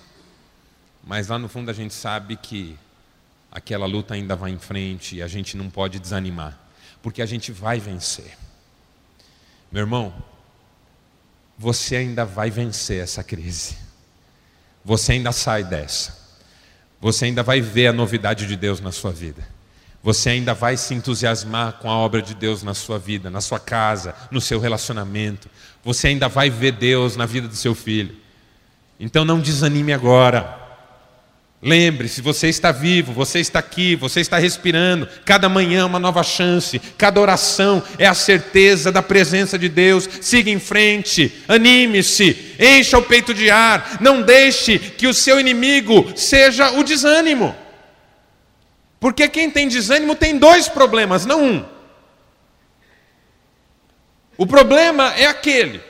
Mas 1.04 1.28
lá 1.28 1.38
no 1.38 1.48
fundo 1.48 1.70
a 1.70 1.74
gente 1.74 1.92
sabe 1.92 2.36
que 2.36 2.78
aquela 3.52 3.86
luta 3.86 4.14
ainda 4.14 4.34
vai 4.34 4.50
em 4.50 4.58
frente 4.58 5.16
e 5.16 5.22
a 5.22 5.28
gente 5.28 5.56
não 5.56 5.68
pode 5.68 5.98
desanimar. 5.98 6.58
Porque 7.02 7.20
a 7.20 7.26
gente 7.26 7.52
vai 7.52 7.78
vencer. 7.78 8.36
Meu 9.70 9.82
irmão, 9.82 10.14
você 11.58 11.96
ainda 11.96 12.24
vai 12.24 12.50
vencer 12.50 13.02
essa 13.02 13.22
crise. 13.22 13.76
Você 14.84 15.12
ainda 15.12 15.32
sai 15.32 15.62
dessa. 15.64 16.16
Você 16.98 17.26
ainda 17.26 17.42
vai 17.42 17.60
ver 17.60 17.88
a 17.88 17.92
novidade 17.92 18.46
de 18.46 18.56
Deus 18.56 18.80
na 18.80 18.90
sua 18.90 19.12
vida 19.12 19.55
você 20.06 20.30
ainda 20.30 20.54
vai 20.54 20.76
se 20.76 20.94
entusiasmar 20.94 21.78
com 21.80 21.90
a 21.90 21.96
obra 21.96 22.22
de 22.22 22.32
Deus 22.32 22.62
na 22.62 22.74
sua 22.74 22.96
vida, 22.96 23.28
na 23.28 23.40
sua 23.40 23.58
casa, 23.58 24.14
no 24.30 24.40
seu 24.40 24.60
relacionamento. 24.60 25.50
Você 25.82 26.06
ainda 26.06 26.28
vai 26.28 26.48
ver 26.48 26.70
Deus 26.70 27.16
na 27.16 27.26
vida 27.26 27.48
do 27.48 27.56
seu 27.56 27.74
filho. 27.74 28.14
Então 29.00 29.24
não 29.24 29.40
desanime 29.40 29.92
agora. 29.92 30.60
Lembre-se, 31.60 32.20
você 32.22 32.48
está 32.48 32.70
vivo, 32.70 33.12
você 33.12 33.40
está 33.40 33.58
aqui, 33.58 33.96
você 33.96 34.20
está 34.20 34.38
respirando. 34.38 35.08
Cada 35.24 35.48
manhã 35.48 35.80
é 35.80 35.84
uma 35.84 35.98
nova 35.98 36.22
chance, 36.22 36.78
cada 36.96 37.20
oração 37.20 37.82
é 37.98 38.06
a 38.06 38.14
certeza 38.14 38.92
da 38.92 39.02
presença 39.02 39.58
de 39.58 39.68
Deus. 39.68 40.08
Siga 40.20 40.48
em 40.48 40.60
frente, 40.60 41.42
anime-se, 41.48 42.54
encha 42.60 42.96
o 42.96 43.02
peito 43.02 43.34
de 43.34 43.50
ar. 43.50 43.98
Não 44.00 44.22
deixe 44.22 44.78
que 44.78 45.08
o 45.08 45.14
seu 45.14 45.40
inimigo 45.40 46.12
seja 46.14 46.70
o 46.78 46.84
desânimo. 46.84 47.65
Porque 48.98 49.28
quem 49.28 49.50
tem 49.50 49.68
desânimo 49.68 50.14
tem 50.14 50.38
dois 50.38 50.68
problemas, 50.68 51.26
não 51.26 51.44
um. 51.44 51.64
O 54.38 54.46
problema 54.46 55.14
é 55.14 55.26
aquele. 55.26 55.82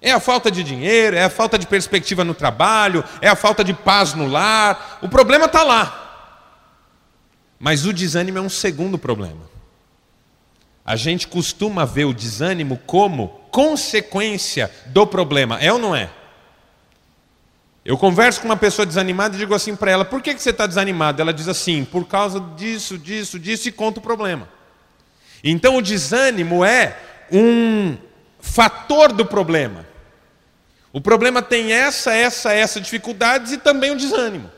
É 0.00 0.12
a 0.12 0.20
falta 0.20 0.50
de 0.50 0.62
dinheiro, 0.62 1.16
é 1.16 1.24
a 1.24 1.30
falta 1.30 1.58
de 1.58 1.66
perspectiva 1.66 2.22
no 2.22 2.34
trabalho, 2.34 3.02
é 3.20 3.28
a 3.28 3.36
falta 3.36 3.64
de 3.64 3.72
paz 3.72 4.14
no 4.14 4.26
lar. 4.26 4.98
O 5.02 5.08
problema 5.08 5.46
está 5.46 5.62
lá. 5.62 6.02
Mas 7.58 7.86
o 7.86 7.92
desânimo 7.92 8.38
é 8.38 8.40
um 8.40 8.48
segundo 8.48 8.98
problema. 8.98 9.50
A 10.84 10.94
gente 10.94 11.26
costuma 11.26 11.84
ver 11.84 12.04
o 12.04 12.14
desânimo 12.14 12.78
como 12.86 13.28
consequência 13.50 14.70
do 14.86 15.06
problema, 15.06 15.58
é 15.60 15.72
ou 15.72 15.78
não 15.78 15.96
é? 15.96 16.10
Eu 17.86 17.96
converso 17.96 18.40
com 18.40 18.48
uma 18.48 18.56
pessoa 18.56 18.84
desanimada 18.84 19.36
e 19.36 19.38
digo 19.38 19.54
assim 19.54 19.76
para 19.76 19.92
ela: 19.92 20.04
por 20.04 20.20
que, 20.20 20.34
que 20.34 20.42
você 20.42 20.50
está 20.50 20.66
desanimado? 20.66 21.22
Ela 21.22 21.32
diz 21.32 21.46
assim: 21.46 21.84
por 21.84 22.04
causa 22.04 22.40
disso, 22.56 22.98
disso, 22.98 23.38
disso, 23.38 23.68
e 23.68 23.72
conta 23.72 24.00
o 24.00 24.02
problema. 24.02 24.48
Então 25.44 25.76
o 25.76 25.82
desânimo 25.82 26.64
é 26.64 26.96
um 27.30 27.96
fator 28.40 29.12
do 29.12 29.24
problema. 29.24 29.86
O 30.92 31.00
problema 31.00 31.40
tem 31.40 31.72
essa, 31.72 32.12
essa, 32.12 32.52
essa 32.52 32.80
dificuldades 32.80 33.52
e 33.52 33.58
também 33.58 33.92
o 33.92 33.96
desânimo. 33.96 34.50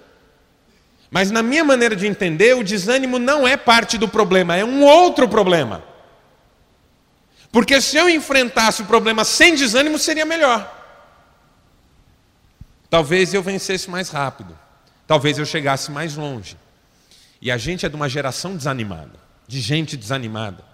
Mas 1.10 1.30
na 1.30 1.42
minha 1.42 1.64
maneira 1.64 1.94
de 1.94 2.06
entender, 2.06 2.56
o 2.56 2.64
desânimo 2.64 3.18
não 3.18 3.46
é 3.46 3.58
parte 3.58 3.98
do 3.98 4.08
problema, 4.08 4.56
é 4.56 4.64
um 4.64 4.82
outro 4.82 5.28
problema. 5.28 5.84
Porque 7.52 7.78
se 7.82 7.98
eu 7.98 8.08
enfrentasse 8.08 8.80
o 8.80 8.86
problema 8.86 9.22
sem 9.22 9.54
desânimo, 9.54 9.98
seria 9.98 10.24
melhor. 10.24 10.77
Talvez 12.90 13.34
eu 13.34 13.42
vencesse 13.42 13.90
mais 13.90 14.10
rápido. 14.10 14.58
Talvez 15.06 15.38
eu 15.38 15.46
chegasse 15.46 15.90
mais 15.90 16.16
longe. 16.16 16.56
E 17.40 17.50
a 17.50 17.56
gente 17.56 17.86
é 17.86 17.88
de 17.88 17.96
uma 17.96 18.08
geração 18.08 18.56
desanimada, 18.56 19.18
de 19.46 19.60
gente 19.60 19.96
desanimada, 19.96 20.64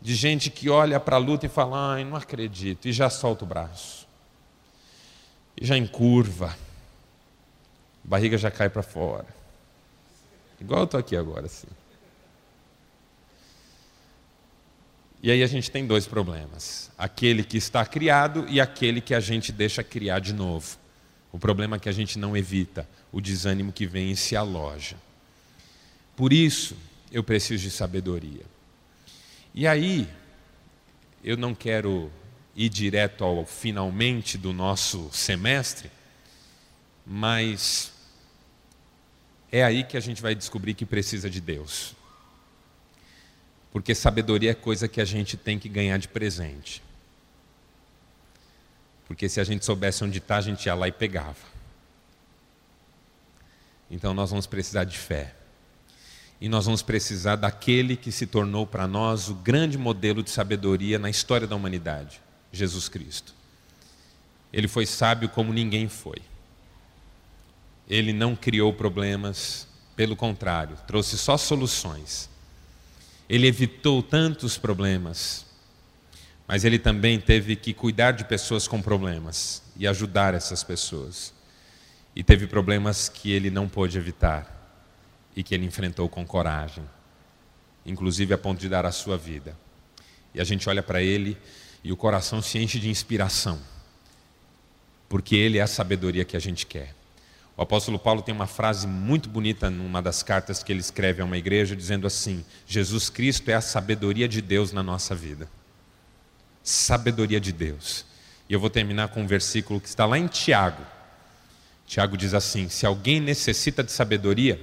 de 0.00 0.14
gente 0.14 0.50
que 0.50 0.68
olha 0.68 0.98
para 0.98 1.16
a 1.16 1.18
luta 1.18 1.46
e 1.46 1.48
fala: 1.48 1.94
ai, 1.94 2.04
não 2.04 2.16
acredito, 2.16 2.88
e 2.88 2.92
já 2.92 3.10
solta 3.10 3.44
o 3.44 3.46
braço, 3.46 4.08
e 5.60 5.66
já 5.66 5.76
encurva, 5.76 6.56
a 8.04 8.08
barriga 8.08 8.38
já 8.38 8.50
cai 8.50 8.70
para 8.70 8.82
fora. 8.82 9.26
Igual 10.60 10.80
eu 10.80 10.84
estou 10.84 10.98
aqui 10.98 11.14
agora, 11.14 11.46
assim. 11.46 11.68
E 15.22 15.30
aí 15.30 15.42
a 15.42 15.46
gente 15.46 15.70
tem 15.70 15.86
dois 15.86 16.06
problemas: 16.06 16.90
aquele 16.96 17.44
que 17.44 17.58
está 17.58 17.84
criado 17.84 18.46
e 18.48 18.60
aquele 18.60 19.00
que 19.00 19.14
a 19.14 19.20
gente 19.20 19.52
deixa 19.52 19.84
criar 19.84 20.20
de 20.20 20.32
novo. 20.32 20.81
O 21.32 21.38
problema 21.38 21.76
é 21.76 21.78
que 21.78 21.88
a 21.88 21.92
gente 21.92 22.18
não 22.18 22.36
evita 22.36 22.86
o 23.10 23.20
desânimo 23.20 23.72
que 23.72 23.86
vem 23.86 24.10
e 24.10 24.16
se 24.16 24.36
aloja. 24.36 24.96
Por 26.14 26.32
isso, 26.32 26.76
eu 27.10 27.24
preciso 27.24 27.62
de 27.62 27.70
sabedoria. 27.70 28.44
E 29.54 29.66
aí, 29.66 30.06
eu 31.24 31.36
não 31.36 31.54
quero 31.54 32.12
ir 32.54 32.68
direto 32.68 33.24
ao 33.24 33.46
finalmente 33.46 34.36
do 34.36 34.52
nosso 34.52 35.08
semestre, 35.10 35.90
mas 37.06 37.92
é 39.50 39.64
aí 39.64 39.84
que 39.84 39.96
a 39.96 40.00
gente 40.00 40.20
vai 40.20 40.34
descobrir 40.34 40.74
que 40.74 40.84
precisa 40.84 41.30
de 41.30 41.40
Deus. 41.40 41.94
Porque 43.72 43.94
sabedoria 43.94 44.50
é 44.50 44.54
coisa 44.54 44.86
que 44.86 45.00
a 45.00 45.04
gente 45.04 45.36
tem 45.36 45.58
que 45.58 45.68
ganhar 45.68 45.96
de 45.96 46.08
presente. 46.08 46.82
Porque 49.12 49.28
se 49.28 49.38
a 49.38 49.44
gente 49.44 49.62
soubesse 49.62 50.02
onde 50.02 50.16
está, 50.16 50.38
a 50.38 50.40
gente 50.40 50.64
ia 50.64 50.74
lá 50.74 50.88
e 50.88 50.92
pegava. 50.92 51.36
Então 53.90 54.14
nós 54.14 54.30
vamos 54.30 54.46
precisar 54.46 54.84
de 54.84 54.96
fé. 54.96 55.34
E 56.40 56.48
nós 56.48 56.64
vamos 56.64 56.80
precisar 56.80 57.36
daquele 57.36 57.94
que 57.94 58.10
se 58.10 58.26
tornou 58.26 58.66
para 58.66 58.88
nós 58.88 59.28
o 59.28 59.34
grande 59.34 59.76
modelo 59.76 60.22
de 60.22 60.30
sabedoria 60.30 60.98
na 60.98 61.10
história 61.10 61.46
da 61.46 61.54
humanidade, 61.54 62.22
Jesus 62.50 62.88
Cristo. 62.88 63.34
Ele 64.50 64.66
foi 64.66 64.86
sábio 64.86 65.28
como 65.28 65.52
ninguém 65.52 65.90
foi. 65.90 66.22
Ele 67.86 68.14
não 68.14 68.34
criou 68.34 68.72
problemas, 68.72 69.68
pelo 69.94 70.16
contrário, 70.16 70.78
trouxe 70.86 71.18
só 71.18 71.36
soluções. 71.36 72.30
Ele 73.28 73.46
evitou 73.46 74.02
tantos 74.02 74.56
problemas, 74.56 75.44
mas 76.46 76.64
ele 76.64 76.78
também 76.78 77.20
teve 77.20 77.56
que 77.56 77.72
cuidar 77.72 78.12
de 78.12 78.24
pessoas 78.24 78.66
com 78.68 78.82
problemas 78.82 79.62
e 79.76 79.86
ajudar 79.86 80.34
essas 80.34 80.62
pessoas. 80.62 81.32
E 82.14 82.22
teve 82.22 82.46
problemas 82.46 83.08
que 83.08 83.30
ele 83.30 83.50
não 83.50 83.68
pôde 83.68 83.96
evitar 83.96 84.60
e 85.34 85.42
que 85.42 85.54
ele 85.54 85.64
enfrentou 85.64 86.08
com 86.08 86.26
coragem, 86.26 86.84
inclusive 87.86 88.34
a 88.34 88.38
ponto 88.38 88.60
de 88.60 88.68
dar 88.68 88.84
a 88.84 88.92
sua 88.92 89.16
vida. 89.16 89.56
E 90.34 90.40
a 90.40 90.44
gente 90.44 90.68
olha 90.68 90.82
para 90.82 91.00
ele 91.00 91.38
e 91.82 91.90
o 91.92 91.96
coração 91.96 92.42
se 92.42 92.58
enche 92.58 92.78
de 92.78 92.90
inspiração, 92.90 93.58
porque 95.08 95.34
ele 95.36 95.58
é 95.58 95.62
a 95.62 95.66
sabedoria 95.66 96.24
que 96.24 96.36
a 96.36 96.40
gente 96.40 96.66
quer. 96.66 96.94
O 97.56 97.62
apóstolo 97.62 97.98
Paulo 97.98 98.22
tem 98.22 98.34
uma 98.34 98.46
frase 98.46 98.86
muito 98.86 99.28
bonita 99.28 99.70
numa 99.70 100.00
das 100.00 100.22
cartas 100.22 100.62
que 100.62 100.72
ele 100.72 100.80
escreve 100.80 101.20
a 101.20 101.24
uma 101.24 101.36
igreja, 101.36 101.76
dizendo 101.76 102.06
assim: 102.06 102.44
Jesus 102.66 103.10
Cristo 103.10 103.50
é 103.50 103.54
a 103.54 103.60
sabedoria 103.60 104.26
de 104.26 104.40
Deus 104.40 104.72
na 104.72 104.82
nossa 104.82 105.14
vida. 105.14 105.48
Sabedoria 106.62 107.40
de 107.40 107.52
Deus. 107.52 108.04
E 108.48 108.52
eu 108.52 108.60
vou 108.60 108.70
terminar 108.70 109.08
com 109.08 109.22
um 109.22 109.26
versículo 109.26 109.80
que 109.80 109.88
está 109.88 110.06
lá 110.06 110.18
em 110.18 110.26
Tiago. 110.26 110.82
Tiago 111.86 112.16
diz 112.16 112.34
assim: 112.34 112.68
Se 112.68 112.86
alguém 112.86 113.20
necessita 113.20 113.82
de 113.82 113.92
sabedoria, 113.92 114.60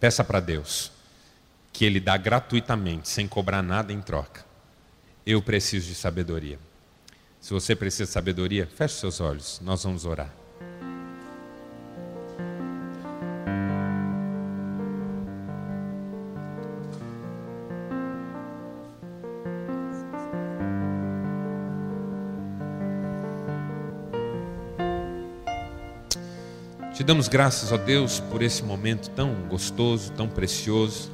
peça 0.00 0.24
para 0.24 0.40
Deus, 0.40 0.90
que 1.72 1.84
Ele 1.84 2.00
dá 2.00 2.16
gratuitamente, 2.16 3.08
sem 3.08 3.26
cobrar 3.28 3.62
nada 3.62 3.92
em 3.92 4.00
troca. 4.00 4.44
Eu 5.24 5.40
preciso 5.42 5.88
de 5.88 5.94
sabedoria. 5.94 6.58
Se 7.40 7.52
você 7.52 7.74
precisa 7.74 8.04
de 8.04 8.10
sabedoria, 8.10 8.68
feche 8.76 8.94
seus 8.94 9.20
olhos, 9.20 9.60
nós 9.62 9.82
vamos 9.82 10.04
orar. 10.04 10.41
Te 27.02 27.06
damos 27.06 27.26
graças, 27.26 27.72
ó 27.72 27.76
Deus, 27.76 28.20
por 28.20 28.42
esse 28.42 28.62
momento 28.62 29.10
tão 29.10 29.34
gostoso, 29.48 30.12
tão 30.12 30.28
precioso, 30.28 31.10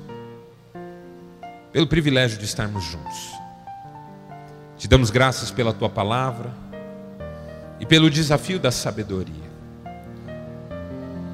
pelo 1.72 1.86
privilégio 1.86 2.36
de 2.36 2.45
estarmos 2.45 2.84
juntos. 2.84 3.32
Te 4.76 4.86
damos 4.86 5.09
graças 5.09 5.51
pela 5.51 5.72
tua 5.72 5.89
palavra 5.89 6.53
e 7.80 7.86
pelo 7.86 8.11
desafio 8.11 8.59
da 8.59 8.70
sabedoria. 8.70 9.49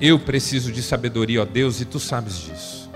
Eu 0.01 0.21
preciso 0.21 0.71
de 0.71 0.85
sabedoria, 0.85 1.43
ó 1.43 1.45
Deus, 1.45 1.81
e 1.81 1.85
tu 1.85 1.99
sabes 1.99 2.37
disso. 2.37 2.89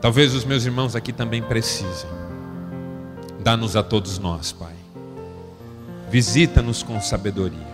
Talvez 0.00 0.34
os 0.34 0.44
meus 0.44 0.64
irmãos 0.64 0.96
aqui 0.96 1.12
também 1.12 1.40
precisem. 1.40 2.10
Dá-nos 3.44 3.76
a 3.76 3.82
todos 3.84 4.18
nós, 4.18 4.50
Pai. 4.50 4.74
Visita-nos 6.10 6.82
com 6.82 7.00
sabedoria 7.00 7.69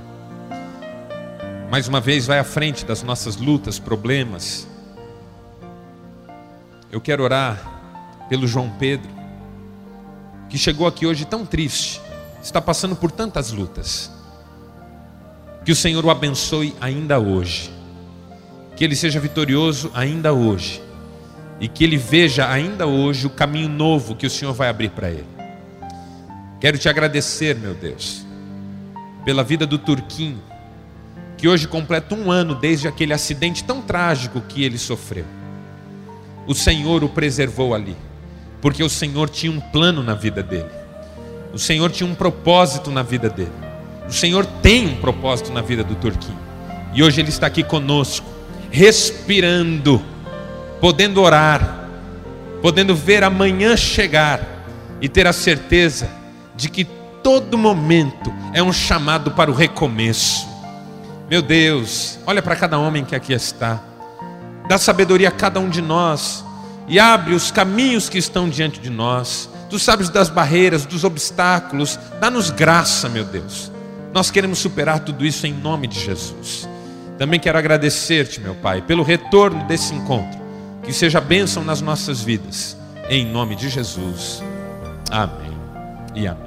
mais 1.70 1.88
uma 1.88 2.00
vez 2.00 2.26
vai 2.26 2.38
à 2.38 2.44
frente 2.44 2.84
das 2.84 3.02
nossas 3.02 3.36
lutas, 3.36 3.78
problemas. 3.78 4.68
Eu 6.92 7.00
quero 7.00 7.24
orar 7.24 8.26
pelo 8.28 8.46
João 8.46 8.70
Pedro, 8.78 9.10
que 10.48 10.56
chegou 10.56 10.86
aqui 10.86 11.06
hoje 11.06 11.24
tão 11.24 11.44
triste, 11.44 12.00
está 12.40 12.60
passando 12.60 12.94
por 12.94 13.10
tantas 13.10 13.50
lutas. 13.50 14.10
Que 15.64 15.72
o 15.72 15.76
Senhor 15.76 16.04
o 16.04 16.10
abençoe 16.10 16.74
ainda 16.80 17.18
hoje, 17.18 17.72
que 18.76 18.84
ele 18.84 18.94
seja 18.94 19.18
vitorioso 19.18 19.90
ainda 19.92 20.32
hoje, 20.32 20.80
e 21.58 21.66
que 21.66 21.82
ele 21.82 21.96
veja 21.96 22.48
ainda 22.48 22.86
hoje 22.86 23.26
o 23.26 23.30
caminho 23.30 23.68
novo 23.68 24.14
que 24.14 24.26
o 24.26 24.30
Senhor 24.30 24.54
vai 24.54 24.68
abrir 24.68 24.90
para 24.90 25.10
ele. 25.10 25.26
Quero 26.60 26.78
te 26.78 26.88
agradecer, 26.88 27.56
meu 27.56 27.74
Deus, 27.74 28.24
pela 29.24 29.42
vida 29.42 29.66
do 29.66 29.78
Turquinho 29.78 30.40
que 31.36 31.46
hoje 31.46 31.68
completa 31.68 32.14
um 32.14 32.30
ano 32.30 32.54
desde 32.54 32.88
aquele 32.88 33.12
acidente 33.12 33.62
tão 33.62 33.82
trágico 33.82 34.40
que 34.40 34.64
ele 34.64 34.78
sofreu. 34.78 35.24
O 36.46 36.54
Senhor 36.54 37.04
o 37.04 37.08
preservou 37.08 37.74
ali, 37.74 37.96
porque 38.60 38.82
o 38.82 38.88
Senhor 38.88 39.28
tinha 39.28 39.52
um 39.52 39.60
plano 39.60 40.02
na 40.02 40.14
vida 40.14 40.42
dele, 40.42 40.70
o 41.52 41.58
Senhor 41.58 41.90
tinha 41.90 42.08
um 42.08 42.14
propósito 42.14 42.90
na 42.90 43.02
vida 43.02 43.28
dele, 43.28 43.52
o 44.08 44.12
Senhor 44.12 44.46
tem 44.62 44.86
um 44.86 44.96
propósito 44.96 45.52
na 45.52 45.60
vida 45.60 45.82
do 45.82 45.94
Turquinho, 45.96 46.38
e 46.94 47.02
hoje 47.02 47.20
ele 47.20 47.28
está 47.28 47.48
aqui 47.48 47.62
conosco, 47.62 48.26
respirando, 48.70 50.00
podendo 50.80 51.20
orar, 51.20 51.88
podendo 52.62 52.94
ver 52.94 53.24
amanhã 53.24 53.76
chegar 53.76 54.40
e 55.00 55.08
ter 55.08 55.26
a 55.26 55.32
certeza 55.32 56.08
de 56.54 56.70
que 56.70 56.84
todo 57.22 57.58
momento 57.58 58.32
é 58.54 58.62
um 58.62 58.72
chamado 58.72 59.32
para 59.32 59.50
o 59.50 59.54
recomeço 59.54 60.55
meu 61.28 61.42
Deus, 61.42 62.18
olha 62.26 62.40
para 62.40 62.54
cada 62.54 62.78
homem 62.78 63.04
que 63.04 63.14
aqui 63.14 63.32
está. 63.32 63.80
Dá 64.68 64.78
sabedoria 64.78 65.28
a 65.28 65.32
cada 65.32 65.58
um 65.58 65.68
de 65.68 65.82
nós 65.82 66.44
e 66.88 66.98
abre 66.98 67.34
os 67.34 67.50
caminhos 67.50 68.08
que 68.08 68.18
estão 68.18 68.48
diante 68.48 68.80
de 68.80 68.90
nós. 68.90 69.48
Tu 69.68 69.78
sabes 69.78 70.08
das 70.08 70.28
barreiras, 70.28 70.86
dos 70.86 71.02
obstáculos. 71.02 71.98
Dá-nos 72.20 72.50
graça, 72.50 73.08
meu 73.08 73.24
Deus. 73.24 73.72
Nós 74.12 74.30
queremos 74.30 74.58
superar 74.58 75.00
tudo 75.00 75.26
isso 75.26 75.46
em 75.46 75.52
nome 75.52 75.86
de 75.88 75.98
Jesus. 75.98 76.68
Também 77.18 77.40
quero 77.40 77.58
agradecer-te, 77.58 78.40
meu 78.40 78.54
Pai, 78.54 78.82
pelo 78.82 79.02
retorno 79.02 79.64
desse 79.64 79.94
encontro. 79.94 80.40
Que 80.82 80.92
seja 80.92 81.20
bênção 81.20 81.64
nas 81.64 81.80
nossas 81.80 82.22
vidas. 82.22 82.76
Em 83.08 83.26
nome 83.26 83.56
de 83.56 83.68
Jesus. 83.68 84.42
Amém 85.10 85.56
e 86.14 86.26
amém. 86.26 86.45